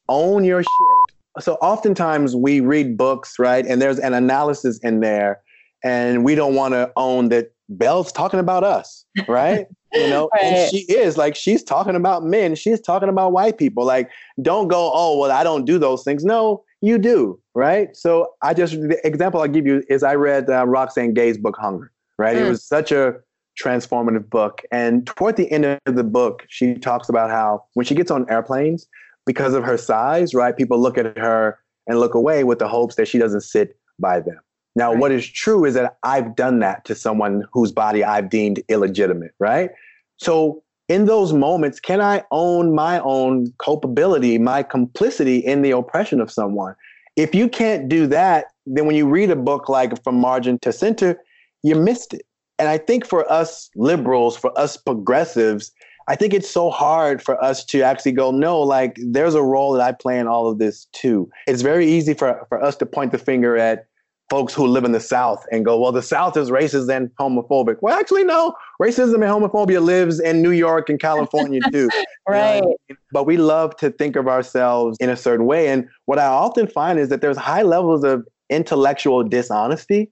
[0.10, 1.44] own your shit.
[1.44, 3.66] So oftentimes we read books, right?
[3.66, 5.42] And there's an analysis in there,
[5.84, 9.66] and we don't want to own that Bell's talking about us, right?
[9.94, 10.44] you know, right.
[10.44, 13.86] and she is like she's talking about men, she's talking about white people.
[13.86, 14.10] Like,
[14.42, 16.26] don't go, oh, well, I don't do those things.
[16.26, 17.96] No, you do, right?
[17.96, 21.56] So I just the example I give you is I read uh, Roxane Gay's book
[21.58, 22.36] Hunger, right?
[22.36, 22.46] Mm.
[22.46, 23.16] It was such a
[23.62, 24.62] transformative book.
[24.72, 28.30] And toward the end of the book, she talks about how when she gets on
[28.30, 28.88] airplanes,
[29.26, 32.95] because of her size, right, people look at her and look away with the hopes
[32.95, 34.39] that she doesn't sit by them.
[34.76, 34.99] Now, right.
[34.99, 39.34] what is true is that I've done that to someone whose body I've deemed illegitimate,
[39.39, 39.70] right?
[40.18, 46.20] So, in those moments, can I own my own culpability, my complicity in the oppression
[46.20, 46.76] of someone?
[47.16, 50.74] If you can't do that, then when you read a book like From Margin to
[50.74, 51.18] Center,
[51.64, 52.24] you missed it
[52.62, 55.72] and I think for us liberals, for us progressives,
[56.07, 59.74] I think it's so hard for us to actually go, no, like there's a role
[59.74, 61.28] that I play in all of this too.
[61.47, 63.88] It's very easy for, for us to point the finger at
[64.30, 67.78] folks who live in the South and go, well, the South is racist and homophobic.
[67.82, 71.89] Well, actually, no, racism and homophobia lives in New York and California too.
[72.30, 72.62] right.
[72.62, 72.76] Know
[73.12, 75.70] But we love to think of ourselves in a certain way.
[75.70, 80.12] And what I often find is that there's high levels of intellectual dishonesty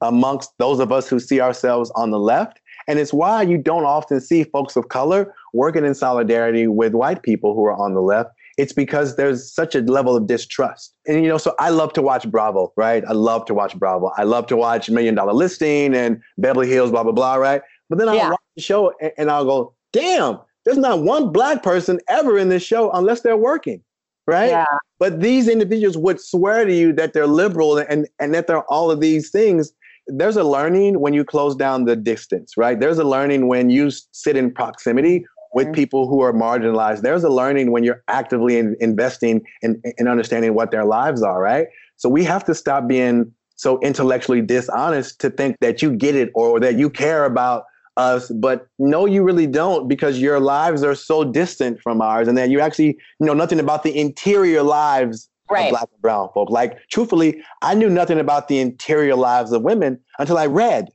[0.00, 2.60] amongst those of us who see ourselves on the left.
[2.88, 7.22] And it's why you don't often see folks of color working in solidarity with white
[7.22, 8.30] people who are on the left.
[8.58, 10.94] It's because there's such a level of distrust.
[11.06, 13.04] And, you know, so I love to watch Bravo, right?
[13.08, 14.10] I love to watch Bravo.
[14.16, 17.62] I love to watch Million Dollar Listing and Beverly Hills, blah, blah, blah, right?
[17.88, 18.30] But then I'll yeah.
[18.30, 22.48] watch the show and, and I'll go, damn, there's not one black person ever in
[22.48, 23.82] this show unless they're working
[24.30, 24.50] right?
[24.50, 24.64] Yeah.
[24.98, 28.90] But these individuals would swear to you that they're liberal and, and that they're all
[28.90, 29.72] of these things
[30.12, 32.78] there's a learning when you close down the distance, right?
[32.78, 35.74] There's a learning when you sit in proximity with mm-hmm.
[35.74, 37.02] people who are marginalized.
[37.02, 41.40] There's a learning when you're actively in, investing in, in understanding what their lives are,
[41.40, 41.66] right?
[41.96, 46.30] So we have to stop being so intellectually dishonest to think that you get it
[46.34, 47.64] or that you care about
[47.96, 52.38] us but no you really don't because your lives are so distant from ours and
[52.38, 55.70] that you actually know nothing about the interior lives right.
[55.70, 56.50] black and brown folk.
[56.50, 60.88] Like, truthfully, I knew nothing about the interior lives of women until I read.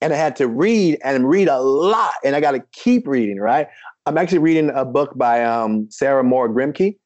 [0.00, 2.14] And I had to read and read a lot.
[2.24, 3.68] And I got to keep reading, right?
[4.06, 6.96] I'm actually reading a book by um, Sarah Moore Grimke.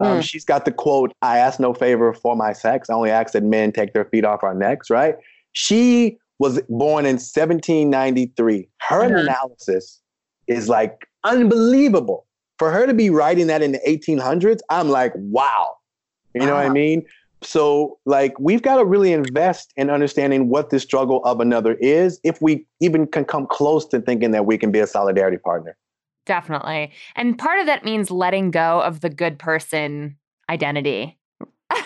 [0.00, 0.22] Um, mm.
[0.22, 2.88] She's got the quote, I ask no favor for my sex.
[2.88, 5.16] I only ask that men take their feet off our necks, right?
[5.52, 8.68] She was born in 1793.
[8.82, 9.16] Her mm-hmm.
[9.16, 10.00] analysis
[10.46, 12.26] is like unbelievable.
[12.58, 15.75] For her to be writing that in the 1800s, I'm like, wow.
[16.40, 16.64] You know uh-huh.
[16.64, 17.04] what I mean?
[17.42, 22.18] So, like, we've got to really invest in understanding what the struggle of another is
[22.24, 25.76] if we even can come close to thinking that we can be a solidarity partner.
[26.24, 26.92] Definitely.
[27.14, 30.16] And part of that means letting go of the good person
[30.48, 31.18] identity.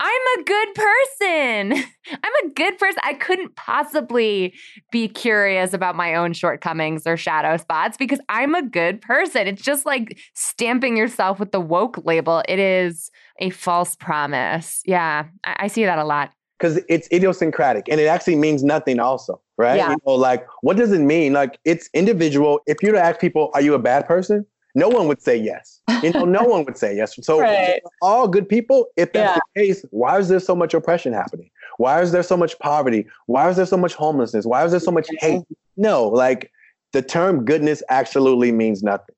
[0.00, 1.84] I'm a good person.
[2.12, 3.00] I'm a good person.
[3.02, 4.54] I couldn't possibly
[4.90, 9.46] be curious about my own shortcomings or shadow spots because I'm a good person.
[9.46, 12.42] It's just like stamping yourself with the woke label.
[12.48, 14.82] It is a false promise.
[14.84, 16.30] Yeah, I, I see that a lot.
[16.58, 19.76] Because it's idiosyncratic and it actually means nothing, also, right?
[19.76, 19.90] Yeah.
[19.90, 21.34] You know, like, what does it mean?
[21.34, 22.60] Like, it's individual.
[22.66, 24.46] If you were to ask people, are you a bad person?
[24.76, 25.80] No one would say yes.
[26.02, 27.16] You know, no one would say yes.
[27.22, 27.80] So, right.
[28.02, 29.40] all good people, if that's yeah.
[29.54, 31.50] the case, why is there so much oppression happening?
[31.78, 33.06] Why is there so much poverty?
[33.24, 34.44] Why is there so much homelessness?
[34.44, 35.40] Why is there so much hate?
[35.40, 35.82] Mm-hmm.
[35.82, 36.52] No, like
[36.92, 39.15] the term goodness absolutely means nothing.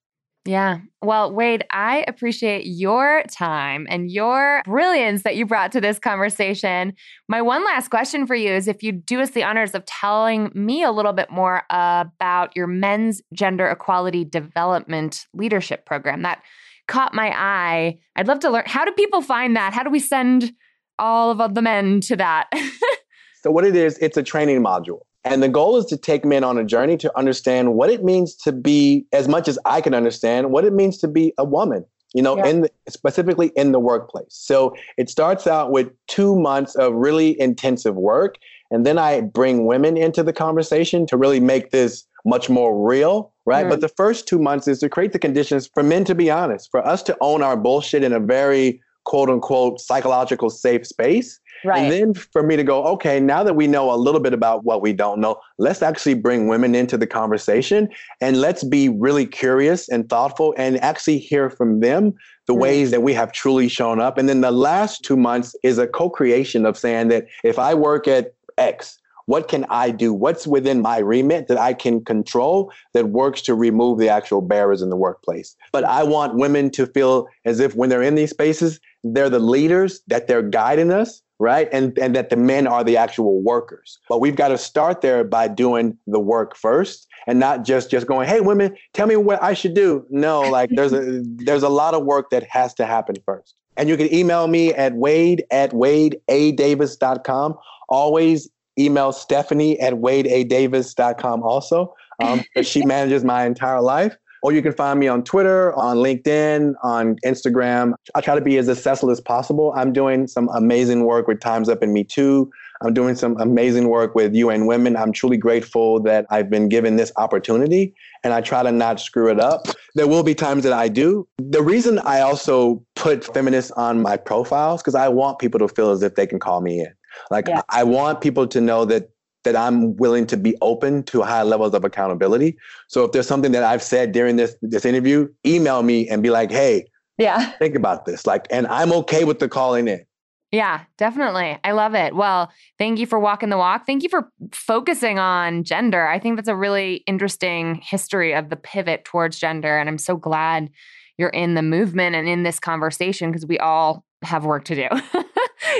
[0.49, 0.78] Yeah.
[1.03, 6.94] Well, Wade, I appreciate your time and your brilliance that you brought to this conversation.
[7.28, 10.51] My one last question for you is if you do us the honors of telling
[10.55, 16.22] me a little bit more about your men's gender equality development leadership program.
[16.22, 16.42] That
[16.86, 17.99] caught my eye.
[18.16, 19.74] I'd love to learn how do people find that?
[19.74, 20.53] How do we send
[20.99, 22.51] all of the men to that?
[23.42, 25.01] so, what it is, it's a training module.
[25.24, 28.34] And the goal is to take men on a journey to understand what it means
[28.36, 31.84] to be, as much as I can understand, what it means to be a woman,
[32.14, 32.46] you know, yeah.
[32.46, 34.26] in the, specifically in the workplace.
[34.30, 38.36] So it starts out with two months of really intensive work.
[38.70, 43.32] And then I bring women into the conversation to really make this much more real,
[43.46, 43.66] right?
[43.66, 43.70] Mm.
[43.70, 46.70] But the first two months is to create the conditions for men to be honest,
[46.70, 51.40] for us to own our bullshit in a very quote unquote psychological safe space.
[51.64, 51.78] Right.
[51.78, 54.64] And then for me to go, okay, now that we know a little bit about
[54.64, 57.88] what we don't know, let's actually bring women into the conversation
[58.20, 62.14] and let's be really curious and thoughtful and actually hear from them
[62.46, 64.18] the mm ways that we have truly shown up.
[64.18, 67.74] And then the last two months is a co creation of saying that if I
[67.74, 68.98] work at X,
[69.28, 70.14] what can I do?
[70.14, 74.80] What's within my remit that I can control that works to remove the actual barriers
[74.80, 75.54] in the workplace?
[75.70, 79.38] But I want women to feel as if when they're in these spaces, they're the
[79.38, 81.68] leaders, that they're guiding us, right?
[81.72, 83.99] And, and that the men are the actual workers.
[84.09, 88.07] But we've got to start there by doing the work first and not just just
[88.07, 90.05] going, hey, women, tell me what I should do.
[90.11, 93.55] No, like there's a there's a lot of work that has to happen first.
[93.76, 97.59] And you can email me at wade at wadeadavis.com.
[97.89, 101.95] Always email Stephanie at wadeadavis.com also.
[102.20, 104.16] Um, she manages my entire life.
[104.43, 107.95] Or you can find me on Twitter, on LinkedIn, on Instagram.
[108.14, 109.72] I try to be as accessible as possible.
[109.76, 112.51] I'm doing some amazing work with Time's Up and Me Too.
[112.80, 114.97] I'm doing some amazing work with UN Women.
[114.97, 119.30] I'm truly grateful that I've been given this opportunity and I try to not screw
[119.30, 119.66] it up.
[119.95, 121.26] There will be times that I do.
[121.39, 125.91] The reason I also put feminists on my profiles because I want people to feel
[125.91, 126.93] as if they can call me in.
[127.30, 127.62] Like yeah.
[127.68, 129.11] I want people to know that
[129.53, 132.57] that I'm willing to be open to high levels of accountability.
[132.88, 136.30] So if there's something that I've said during this this interview, email me and be
[136.30, 136.86] like, "Hey,
[137.16, 140.05] yeah, think about this." Like, and I'm okay with the calling in.
[140.51, 141.59] Yeah, definitely.
[141.62, 142.14] I love it.
[142.14, 143.84] Well, thank you for walking the walk.
[143.84, 146.07] Thank you for focusing on gender.
[146.07, 149.76] I think that's a really interesting history of the pivot towards gender.
[149.76, 150.70] And I'm so glad
[151.18, 154.88] you're in the movement and in this conversation because we all have work to do.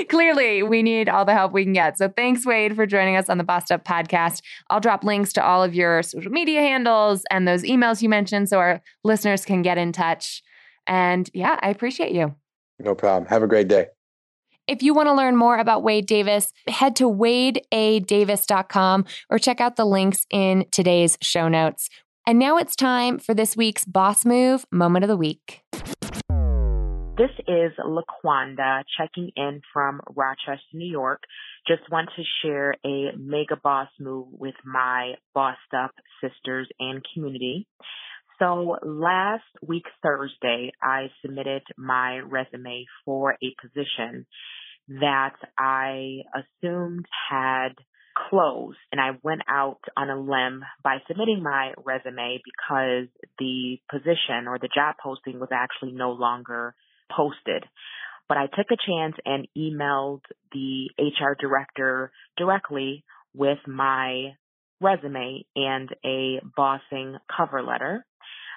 [0.07, 1.97] Clearly, we need all the help we can get.
[1.97, 4.41] So thanks, Wade, for joining us on the Bossed Up podcast.
[4.69, 8.49] I'll drop links to all of your social media handles and those emails you mentioned
[8.49, 10.41] so our listeners can get in touch.
[10.87, 12.35] And yeah, I appreciate you.
[12.79, 13.29] No problem.
[13.29, 13.87] Have a great day.
[14.67, 19.75] If you want to learn more about Wade Davis, head to wadeadavis.com or check out
[19.75, 21.89] the links in today's show notes.
[22.27, 25.63] And now it's time for this week's Boss Move Moment of the Week.
[27.19, 31.21] This is Laquanda checking in from Rochester, New York.
[31.67, 35.91] Just want to share a mega boss move with my bossed up
[36.21, 37.67] sisters and community.
[38.39, 44.25] So last week, Thursday, I submitted my resume for a position
[44.87, 47.73] that I assumed had
[48.29, 53.09] closed and I went out on a limb by submitting my resume because
[53.39, 56.75] the position or the job posting was actually no longer
[57.15, 57.63] posted.
[58.27, 63.03] But I took a chance and emailed the HR director directly
[63.33, 64.35] with my
[64.81, 68.05] resume and a bossing cover letter.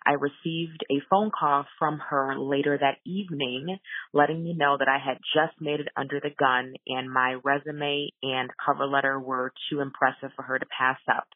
[0.05, 3.79] I received a phone call from her later that evening
[4.13, 8.11] letting me know that I had just made it under the gun and my resume
[8.23, 11.29] and cover letter were too impressive for her to pass up.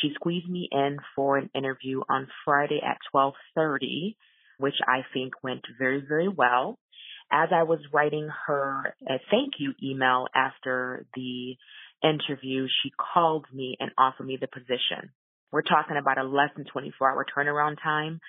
[0.00, 4.16] She squeezed me in for an interview on Friday at 1230
[4.58, 6.78] which I think went very, very well.
[7.30, 11.56] As I was writing her a thank you email after the
[12.02, 15.10] interview, she called me and offered me the position.
[15.50, 18.20] We're talking about a less than 24 hour turnaround time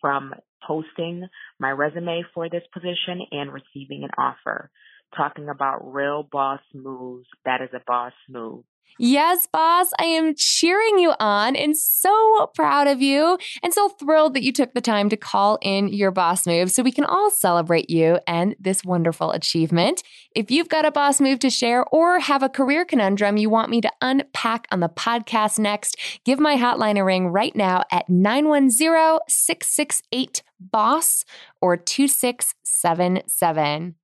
[0.00, 0.34] from
[0.66, 1.28] posting
[1.58, 4.70] my resume for this position and receiving an offer.
[5.16, 8.64] Talking about real boss moves, that is a boss move.
[8.98, 14.34] Yes, boss, I am cheering you on and so proud of you and so thrilled
[14.34, 17.30] that you took the time to call in your boss move so we can all
[17.30, 20.02] celebrate you and this wonderful achievement.
[20.36, 23.70] If you've got a boss move to share or have a career conundrum you want
[23.70, 28.10] me to unpack on the podcast next, give my hotline a ring right now at
[28.10, 31.24] 910 668 BOSS
[31.60, 33.94] or 2677.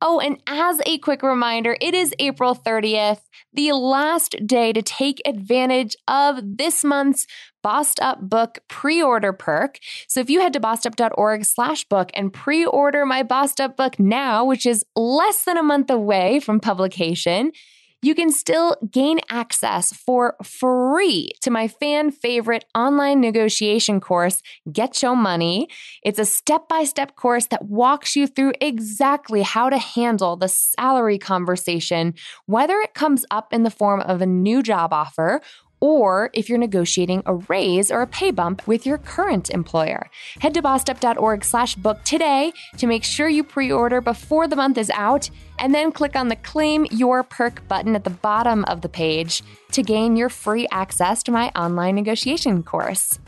[0.00, 3.22] Oh, and as a quick reminder, it is April 30th,
[3.52, 7.26] the last day to take advantage of this month's
[7.64, 9.80] Bossed Up book pre-order perk.
[10.06, 14.44] So if you head to bossedup.org slash book and pre-order my Bossed Up book now,
[14.44, 17.50] which is less than a month away from publication,
[18.00, 24.40] you can still gain access for free to my fan favorite online negotiation course,
[24.70, 25.68] Get Your Money.
[26.04, 30.48] It's a step by step course that walks you through exactly how to handle the
[30.48, 32.14] salary conversation,
[32.46, 35.40] whether it comes up in the form of a new job offer
[35.80, 40.08] or if you're negotiating a raise or a pay bump with your current employer.
[40.40, 44.90] Head to bossedup.org slash book today to make sure you pre-order before the month is
[44.90, 48.88] out, and then click on the Claim Your Perk button at the bottom of the
[48.88, 53.18] page to gain your free access to my online negotiation course.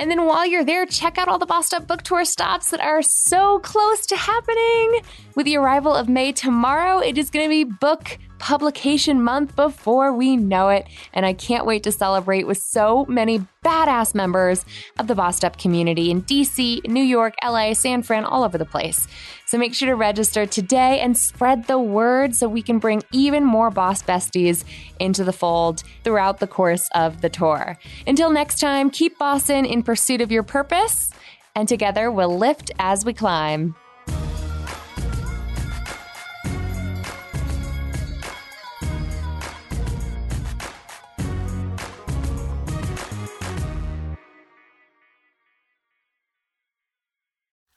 [0.00, 2.80] And then while you're there, check out all the Bossed Up Book Tour stops that
[2.80, 5.00] are so close to happening.
[5.34, 10.12] With the arrival of May tomorrow, it is going to be book publication month before
[10.12, 10.86] we know it.
[11.12, 14.64] And I can't wait to celebrate with so many badass members
[14.98, 18.64] of the Bossed Up community in DC, New York, LA, San Fran, all over the
[18.64, 19.06] place.
[19.46, 23.44] So make sure to register today and spread the word so we can bring even
[23.44, 24.64] more boss besties
[25.00, 27.78] into the fold throughout the course of the tour.
[28.06, 31.10] Until next time, keep bossing in pursuit of your purpose,
[31.54, 33.74] and together we'll lift as we climb.